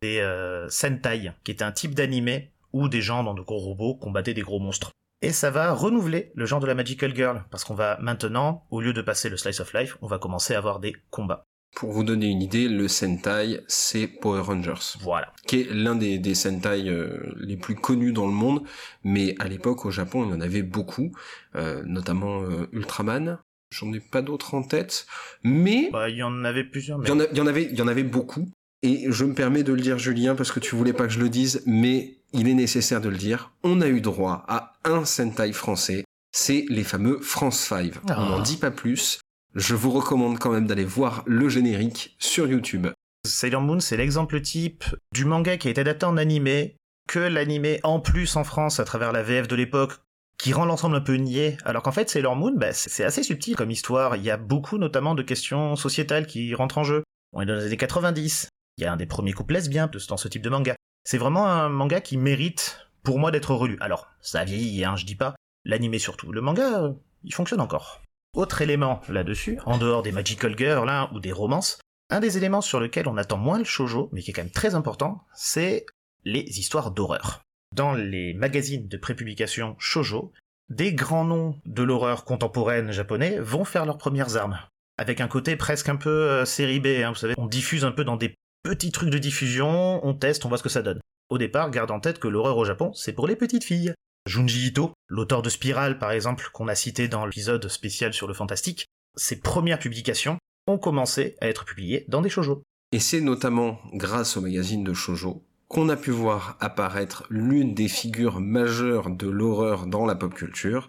des 0.00 0.20
euh, 0.20 0.68
Sentai, 0.70 1.32
qui 1.44 1.50
est 1.50 1.62
un 1.62 1.72
type 1.72 1.94
d'animé 1.94 2.52
où 2.72 2.88
des 2.88 3.02
gens 3.02 3.22
dans 3.22 3.34
de 3.34 3.42
gros 3.42 3.58
robots 3.58 3.94
combattaient 3.94 4.34
des 4.34 4.42
gros 4.42 4.60
monstres. 4.60 4.92
Et 5.22 5.32
ça 5.32 5.50
va 5.50 5.72
renouveler 5.72 6.30
le 6.34 6.44
genre 6.44 6.60
de 6.60 6.66
la 6.66 6.74
Magical 6.74 7.14
Girl, 7.14 7.44
parce 7.50 7.64
qu'on 7.64 7.74
va 7.74 7.98
maintenant, 8.00 8.66
au 8.70 8.80
lieu 8.80 8.92
de 8.92 9.00
passer 9.00 9.30
le 9.30 9.36
Slice 9.36 9.60
of 9.60 9.72
Life, 9.72 9.96
on 10.02 10.06
va 10.06 10.18
commencer 10.18 10.54
à 10.54 10.58
avoir 10.58 10.78
des 10.78 10.94
combats. 11.10 11.44
Pour 11.74 11.92
vous 11.92 12.04
donner 12.04 12.26
une 12.26 12.42
idée, 12.42 12.68
le 12.68 12.88
Sentai, 12.88 13.60
c'est 13.66 14.06
Power 14.06 14.40
Rangers. 14.40 14.98
Voilà. 15.00 15.32
Qui 15.46 15.60
est 15.60 15.70
l'un 15.70 15.94
des, 15.94 16.18
des 16.18 16.34
Sentai 16.34 16.88
euh, 16.88 17.34
les 17.36 17.56
plus 17.56 17.74
connus 17.74 18.12
dans 18.12 18.26
le 18.26 18.32
monde, 18.32 18.62
mais 19.04 19.34
à 19.38 19.48
l'époque, 19.48 19.84
au 19.84 19.90
Japon, 19.90 20.24
il 20.24 20.30
y 20.30 20.34
en 20.34 20.40
avait 20.40 20.62
beaucoup, 20.62 21.12
euh, 21.54 21.82
notamment 21.84 22.42
euh, 22.42 22.68
Ultraman. 22.72 23.38
J'en 23.70 23.92
ai 23.92 24.00
pas 24.00 24.22
d'autres 24.22 24.54
en 24.54 24.62
tête, 24.62 25.06
mais... 25.42 25.90
Bah, 25.92 26.08
il 26.08 26.16
y 26.16 26.22
en 26.22 26.44
avait 26.44 26.64
plusieurs, 26.64 26.98
mais... 26.98 27.08
Il 27.08 27.36
y, 27.36 27.40
en 27.40 27.46
avait, 27.46 27.64
il 27.64 27.76
y 27.76 27.82
en 27.82 27.88
avait 27.88 28.04
beaucoup, 28.04 28.48
et 28.82 29.06
je 29.08 29.24
me 29.24 29.34
permets 29.34 29.62
de 29.62 29.72
le 29.72 29.80
dire, 29.80 29.98
Julien, 29.98 30.34
parce 30.34 30.52
que 30.52 30.60
tu 30.60 30.76
voulais 30.76 30.92
pas 30.92 31.06
que 31.06 31.12
je 31.12 31.20
le 31.20 31.28
dise, 31.28 31.62
mais 31.66 32.18
il 32.32 32.48
est 32.48 32.54
nécessaire 32.54 33.00
de 33.00 33.08
le 33.08 33.16
dire. 33.16 33.52
On 33.62 33.80
a 33.80 33.88
eu 33.88 34.00
droit 34.00 34.44
à 34.48 34.74
un 34.84 35.04
Sentai 35.04 35.52
français, 35.52 36.04
c'est 36.32 36.64
les 36.68 36.84
fameux 36.84 37.20
France 37.20 37.58
5. 37.58 37.94
On 38.04 38.08
n'en 38.08 38.38
ah. 38.38 38.42
dit 38.42 38.56
pas 38.56 38.70
plus 38.70 39.20
je 39.56 39.74
vous 39.74 39.90
recommande 39.90 40.38
quand 40.38 40.52
même 40.52 40.66
d'aller 40.66 40.84
voir 40.84 41.22
le 41.26 41.48
générique 41.48 42.14
sur 42.18 42.46
YouTube. 42.46 42.88
Sailor 43.26 43.62
Moon, 43.62 43.80
c'est 43.80 43.96
l'exemple 43.96 44.40
type 44.42 44.84
du 45.12 45.24
manga 45.24 45.56
qui 45.56 45.68
a 45.68 45.70
été 45.70 45.80
adapté 45.80 46.04
en 46.04 46.18
animé, 46.18 46.76
que 47.08 47.18
l'animé 47.18 47.80
en 47.82 47.98
plus 47.98 48.36
en 48.36 48.44
France 48.44 48.80
à 48.80 48.84
travers 48.84 49.12
la 49.12 49.22
VF 49.22 49.48
de 49.48 49.56
l'époque, 49.56 49.94
qui 50.38 50.52
rend 50.52 50.66
l'ensemble 50.66 50.96
un 50.96 51.00
peu 51.00 51.14
niais, 51.14 51.56
alors 51.64 51.82
qu'en 51.82 51.90
fait 51.90 52.10
Sailor 52.10 52.36
Moon, 52.36 52.52
bah, 52.54 52.74
c'est 52.74 53.02
assez 53.02 53.22
subtil 53.22 53.56
comme 53.56 53.70
histoire, 53.70 54.16
il 54.16 54.22
y 54.22 54.30
a 54.30 54.36
beaucoup 54.36 54.76
notamment 54.76 55.14
de 55.14 55.22
questions 55.22 55.74
sociétales 55.74 56.26
qui 56.26 56.54
rentrent 56.54 56.76
en 56.78 56.84
jeu. 56.84 57.02
On 57.32 57.40
est 57.40 57.46
dans 57.46 57.54
les 57.54 57.64
années 57.64 57.78
90, 57.78 58.50
il 58.78 58.84
y 58.84 58.86
a 58.86 58.92
un 58.92 58.96
des 58.96 59.06
premiers 59.06 59.32
couples 59.32 59.54
lesbiens 59.54 59.90
dans 60.08 60.16
ce 60.16 60.28
type 60.28 60.42
de 60.42 60.50
manga. 60.50 60.76
C'est 61.04 61.18
vraiment 61.18 61.46
un 61.46 61.68
manga 61.68 62.00
qui 62.00 62.16
mérite, 62.16 62.88
pour 63.02 63.18
moi, 63.18 63.30
d'être 63.30 63.54
relu. 63.54 63.78
Alors, 63.80 64.08
ça 64.20 64.40
a 64.40 64.44
vieilli, 64.44 64.84
hein, 64.84 64.96
je 64.96 65.06
dis 65.06 65.14
pas, 65.14 65.34
l'animé 65.64 65.98
surtout. 65.98 66.32
Le 66.32 66.40
manga, 66.40 66.94
il 67.24 67.34
fonctionne 67.34 67.60
encore. 67.60 68.02
Autre 68.34 68.60
élément 68.60 69.00
là-dessus, 69.08 69.58
en 69.64 69.78
dehors 69.78 70.02
des 70.02 70.12
Magical 70.12 70.56
Girls 70.58 70.88
hein, 70.88 71.08
ou 71.14 71.20
des 71.20 71.32
romances, 71.32 71.78
un 72.10 72.20
des 72.20 72.36
éléments 72.36 72.60
sur 72.60 72.78
lequel 72.78 73.08
on 73.08 73.16
attend 73.16 73.38
moins 73.38 73.58
le 73.58 73.64
shoujo, 73.64 74.10
mais 74.12 74.20
qui 74.20 74.30
est 74.30 74.34
quand 74.34 74.42
même 74.42 74.50
très 74.50 74.74
important, 74.74 75.24
c'est 75.34 75.86
les 76.24 76.42
histoires 76.58 76.90
d'horreur. 76.90 77.40
Dans 77.74 77.94
les 77.94 78.34
magazines 78.34 78.88
de 78.88 78.96
prépublication 78.96 79.74
shoujo, 79.78 80.32
des 80.68 80.92
grands 80.92 81.24
noms 81.24 81.58
de 81.64 81.82
l'horreur 81.82 82.24
contemporaine 82.24 82.90
japonais 82.90 83.38
vont 83.38 83.64
faire 83.64 83.86
leurs 83.86 83.98
premières 83.98 84.36
armes. 84.36 84.58
Avec 84.98 85.20
un 85.20 85.28
côté 85.28 85.56
presque 85.56 85.88
un 85.88 85.96
peu 85.96 86.10
euh, 86.10 86.44
série 86.44 86.80
B, 86.80 86.86
hein, 87.04 87.10
vous 87.10 87.16
savez, 87.16 87.34
on 87.38 87.46
diffuse 87.46 87.84
un 87.84 87.92
peu 87.92 88.04
dans 88.04 88.16
des 88.16 88.34
petits 88.66 88.90
trucs 88.90 89.10
de 89.10 89.18
diffusion, 89.18 90.04
on 90.04 90.14
teste, 90.14 90.44
on 90.44 90.48
voit 90.48 90.58
ce 90.58 90.62
que 90.64 90.68
ça 90.68 90.82
donne. 90.82 91.00
Au 91.30 91.38
départ, 91.38 91.70
garde 91.70 91.92
en 91.92 92.00
tête 92.00 92.18
que 92.18 92.26
l'horreur 92.26 92.58
au 92.58 92.64
Japon, 92.64 92.92
c'est 92.94 93.12
pour 93.12 93.28
les 93.28 93.36
petites 93.36 93.64
filles. 93.64 93.94
Junji 94.26 94.66
Ito, 94.66 94.92
l'auteur 95.08 95.42
de 95.42 95.48
Spiral 95.48 95.98
par 95.98 96.10
exemple, 96.10 96.50
qu'on 96.52 96.66
a 96.66 96.74
cité 96.74 97.06
dans 97.06 97.26
l'épisode 97.26 97.68
spécial 97.68 98.12
sur 98.12 98.26
le 98.26 98.34
fantastique, 98.34 98.86
ses 99.16 99.40
premières 99.40 99.78
publications 99.78 100.38
ont 100.66 100.78
commencé 100.78 101.36
à 101.40 101.48
être 101.48 101.64
publiées 101.64 102.04
dans 102.08 102.22
des 102.22 102.28
shoujo. 102.28 102.62
Et 102.90 102.98
c'est 102.98 103.20
notamment 103.20 103.78
grâce 103.92 104.36
au 104.36 104.40
magazine 104.40 104.82
de 104.82 104.94
shoujo 104.94 105.44
qu'on 105.68 105.88
a 105.88 105.96
pu 105.96 106.10
voir 106.10 106.56
apparaître 106.60 107.24
l'une 107.30 107.74
des 107.74 107.88
figures 107.88 108.40
majeures 108.40 109.10
de 109.10 109.28
l'horreur 109.28 109.86
dans 109.86 110.06
la 110.06 110.14
pop 110.14 110.34
culture, 110.34 110.88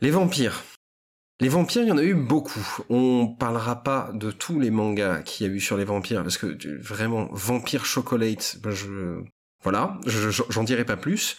les 0.00 0.10
vampires. 0.10 0.64
Les 1.40 1.48
vampires, 1.48 1.82
il 1.82 1.88
y 1.88 1.92
en 1.92 1.98
a 1.98 2.02
eu 2.02 2.14
beaucoup. 2.14 2.66
On 2.88 3.28
parlera 3.28 3.82
pas 3.82 4.10
de 4.14 4.30
tous 4.30 4.58
les 4.58 4.70
mangas 4.70 5.20
qu'il 5.22 5.46
y 5.46 5.50
a 5.50 5.52
eu 5.52 5.60
sur 5.60 5.76
les 5.76 5.84
vampires, 5.84 6.22
parce 6.22 6.38
que 6.38 6.56
vraiment, 6.80 7.28
Vampire 7.32 7.84
Chocolate, 7.84 8.58
ben 8.62 8.70
je... 8.70 9.20
Voilà, 9.62 9.98
j'en 10.48 10.64
dirai 10.64 10.84
pas 10.84 10.96
plus. 10.96 11.36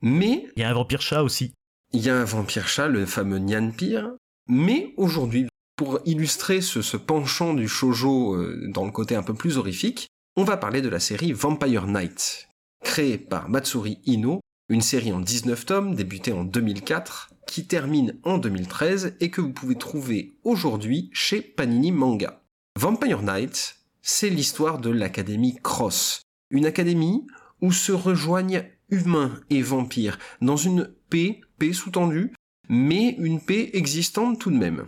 Mais... 0.00 0.46
Il 0.56 0.62
y 0.62 0.64
a 0.64 0.70
un 0.70 0.74
vampire 0.74 1.02
chat 1.02 1.22
aussi. 1.22 1.52
Il 1.92 2.00
y 2.00 2.08
a 2.08 2.16
un 2.16 2.24
vampire 2.24 2.68
chat, 2.68 2.88
le 2.88 3.04
fameux 3.04 3.38
Nyanpire. 3.38 4.12
Mais 4.48 4.94
aujourd'hui, 4.96 5.48
pour 5.76 6.00
illustrer 6.04 6.60
ce, 6.60 6.96
penchant 6.96 7.54
du 7.54 7.68
shojo 7.68 8.34
euh, 8.34 8.68
dans 8.68 8.84
le 8.84 8.92
côté 8.92 9.16
un 9.16 9.22
peu 9.22 9.34
plus 9.34 9.58
horrifique, 9.58 10.08
on 10.36 10.44
va 10.44 10.56
parler 10.56 10.82
de 10.82 10.88
la 10.88 11.00
série 11.00 11.32
Vampire 11.32 11.86
Night, 11.86 12.48
créée 12.82 13.18
par 13.18 13.48
Matsuri 13.48 14.00
Ino, 14.04 14.40
une 14.68 14.80
série 14.80 15.12
en 15.12 15.20
19 15.20 15.66
tomes 15.66 15.94
débutée 15.94 16.32
en 16.32 16.44
2004, 16.44 17.30
qui 17.46 17.66
termine 17.66 18.18
en 18.22 18.38
2013 18.38 19.16
et 19.20 19.30
que 19.30 19.40
vous 19.40 19.52
pouvez 19.52 19.76
trouver 19.76 20.36
aujourd'hui 20.44 21.10
chez 21.12 21.40
Panini 21.40 21.92
Manga. 21.92 22.42
Vampire 22.78 23.22
Night, 23.22 23.76
c'est 24.02 24.30
l'histoire 24.30 24.78
de 24.78 24.90
l'Académie 24.90 25.58
Cross, 25.62 26.22
une 26.50 26.66
académie 26.66 27.26
où 27.60 27.72
se 27.72 27.92
rejoignent 27.92 28.64
humains 28.90 29.40
et 29.50 29.62
vampires, 29.62 30.18
dans 30.40 30.56
une 30.56 30.92
paix, 31.08 31.40
paix 31.58 31.72
sous-tendue, 31.72 32.32
mais 32.68 33.16
une 33.18 33.40
paix 33.40 33.70
existante 33.72 34.38
tout 34.38 34.50
de 34.50 34.56
même. 34.56 34.86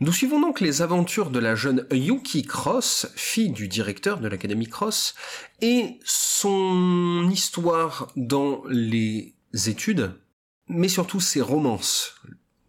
Nous 0.00 0.12
suivons 0.12 0.40
donc 0.40 0.60
les 0.60 0.80
aventures 0.80 1.30
de 1.30 1.40
la 1.40 1.56
jeune 1.56 1.84
Yuki 1.90 2.42
Cross, 2.42 3.08
fille 3.16 3.50
du 3.50 3.66
directeur 3.66 4.20
de 4.20 4.28
l'Académie 4.28 4.68
Cross, 4.68 5.14
et 5.60 5.98
son 6.04 7.28
histoire 7.32 8.12
dans 8.14 8.62
les 8.68 9.34
études, 9.66 10.12
mais 10.68 10.88
surtout 10.88 11.20
ses 11.20 11.40
romances. 11.40 12.14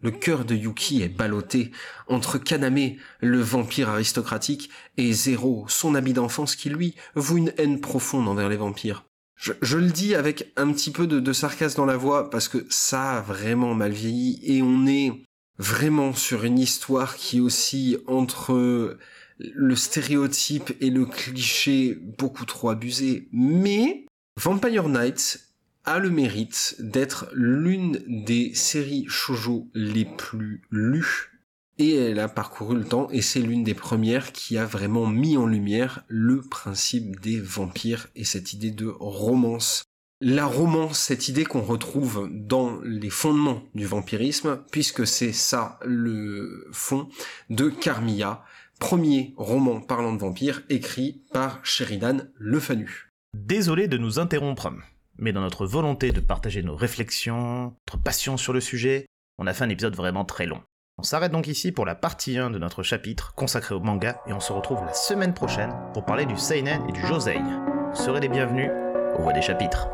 Le 0.02 0.10
cœur 0.10 0.46
de 0.46 0.54
Yuki 0.54 1.02
est 1.02 1.08
ballotté 1.08 1.72
entre 2.08 2.38
Kaname, 2.38 2.96
le 3.20 3.40
vampire 3.40 3.90
aristocratique, 3.90 4.70
et 4.96 5.12
Zero, 5.12 5.66
son 5.68 5.94
ami 5.94 6.14
d'enfance 6.14 6.56
qui 6.56 6.70
lui 6.70 6.94
voue 7.14 7.36
une 7.36 7.52
haine 7.58 7.80
profonde 7.80 8.26
envers 8.26 8.48
les 8.48 8.56
vampires. 8.56 9.04
Je, 9.36 9.78
le 9.78 9.90
dis 9.90 10.14
avec 10.14 10.52
un 10.56 10.70
petit 10.70 10.90
peu 10.90 11.06
de, 11.06 11.32
sarcasme 11.32 11.78
dans 11.78 11.86
la 11.86 11.96
voix 11.96 12.28
parce 12.28 12.46
que 12.46 12.66
ça 12.68 13.18
a 13.18 13.20
vraiment 13.22 13.74
mal 13.74 13.90
vieilli 13.90 14.38
et 14.42 14.60
on 14.60 14.86
est 14.86 15.12
vraiment 15.56 16.12
sur 16.12 16.44
une 16.44 16.58
histoire 16.58 17.16
qui 17.16 17.40
aussi 17.40 17.96
entre 18.06 18.98
le 19.38 19.76
stéréotype 19.76 20.72
et 20.82 20.90
le 20.90 21.06
cliché 21.06 21.98
beaucoup 22.18 22.44
trop 22.44 22.68
abusé. 22.68 23.28
Mais 23.32 24.04
Vampire 24.38 24.90
Nights 24.90 25.49
le 25.98 26.10
mérite 26.10 26.76
d'être 26.78 27.28
l'une 27.32 28.02
des 28.06 28.54
séries 28.54 29.06
shoujo 29.08 29.68
les 29.74 30.04
plus 30.04 30.62
lues 30.70 31.30
et 31.78 31.96
elle 31.96 32.18
a 32.18 32.28
parcouru 32.28 32.76
le 32.76 32.84
temps 32.84 33.08
et 33.10 33.22
c'est 33.22 33.40
l'une 33.40 33.64
des 33.64 33.74
premières 33.74 34.32
qui 34.32 34.58
a 34.58 34.66
vraiment 34.66 35.06
mis 35.06 35.36
en 35.36 35.46
lumière 35.46 36.04
le 36.08 36.42
principe 36.42 37.20
des 37.20 37.40
vampires 37.40 38.08
et 38.14 38.24
cette 38.24 38.52
idée 38.52 38.70
de 38.70 38.86
romance. 38.86 39.84
La 40.20 40.44
romance, 40.44 40.98
cette 40.98 41.28
idée 41.28 41.44
qu'on 41.44 41.62
retrouve 41.62 42.28
dans 42.30 42.78
les 42.82 43.08
fondements 43.08 43.62
du 43.74 43.86
vampirisme, 43.86 44.62
puisque 44.70 45.06
c'est 45.06 45.32
ça 45.32 45.78
le 45.82 46.68
fond 46.72 47.08
de 47.48 47.70
Carmilla, 47.70 48.44
premier 48.78 49.32
roman 49.38 49.80
parlant 49.80 50.12
de 50.12 50.20
vampires 50.20 50.62
écrit 50.68 51.22
par 51.32 51.64
Sheridan 51.64 52.28
Le 52.36 52.60
Fanu. 52.60 53.10
Désolé 53.32 53.88
de 53.88 53.96
nous 53.96 54.18
interrompre, 54.18 54.70
mais 55.20 55.32
dans 55.32 55.40
notre 55.40 55.66
volonté 55.66 56.10
de 56.10 56.20
partager 56.20 56.62
nos 56.62 56.74
réflexions, 56.74 57.74
notre 57.86 58.02
passion 58.02 58.36
sur 58.36 58.52
le 58.52 58.60
sujet, 58.60 59.06
on 59.38 59.46
a 59.46 59.52
fait 59.52 59.64
un 59.64 59.68
épisode 59.68 59.94
vraiment 59.94 60.24
très 60.24 60.46
long. 60.46 60.62
On 60.98 61.02
s'arrête 61.02 61.32
donc 61.32 61.46
ici 61.46 61.72
pour 61.72 61.86
la 61.86 61.94
partie 61.94 62.36
1 62.36 62.50
de 62.50 62.58
notre 62.58 62.82
chapitre 62.82 63.34
consacré 63.34 63.74
au 63.74 63.80
manga 63.80 64.20
et 64.26 64.32
on 64.32 64.40
se 64.40 64.52
retrouve 64.52 64.84
la 64.84 64.92
semaine 64.92 65.32
prochaine 65.32 65.72
pour 65.94 66.04
parler 66.04 66.26
du 66.26 66.36
seinen 66.36 66.86
et 66.88 66.92
du 66.92 67.06
josei. 67.06 67.38
Vous 67.38 67.96
serez 67.96 68.20
les 68.20 68.28
bienvenus 68.28 68.70
au 69.18 69.22
voie 69.22 69.32
des 69.32 69.42
chapitres. 69.42 69.88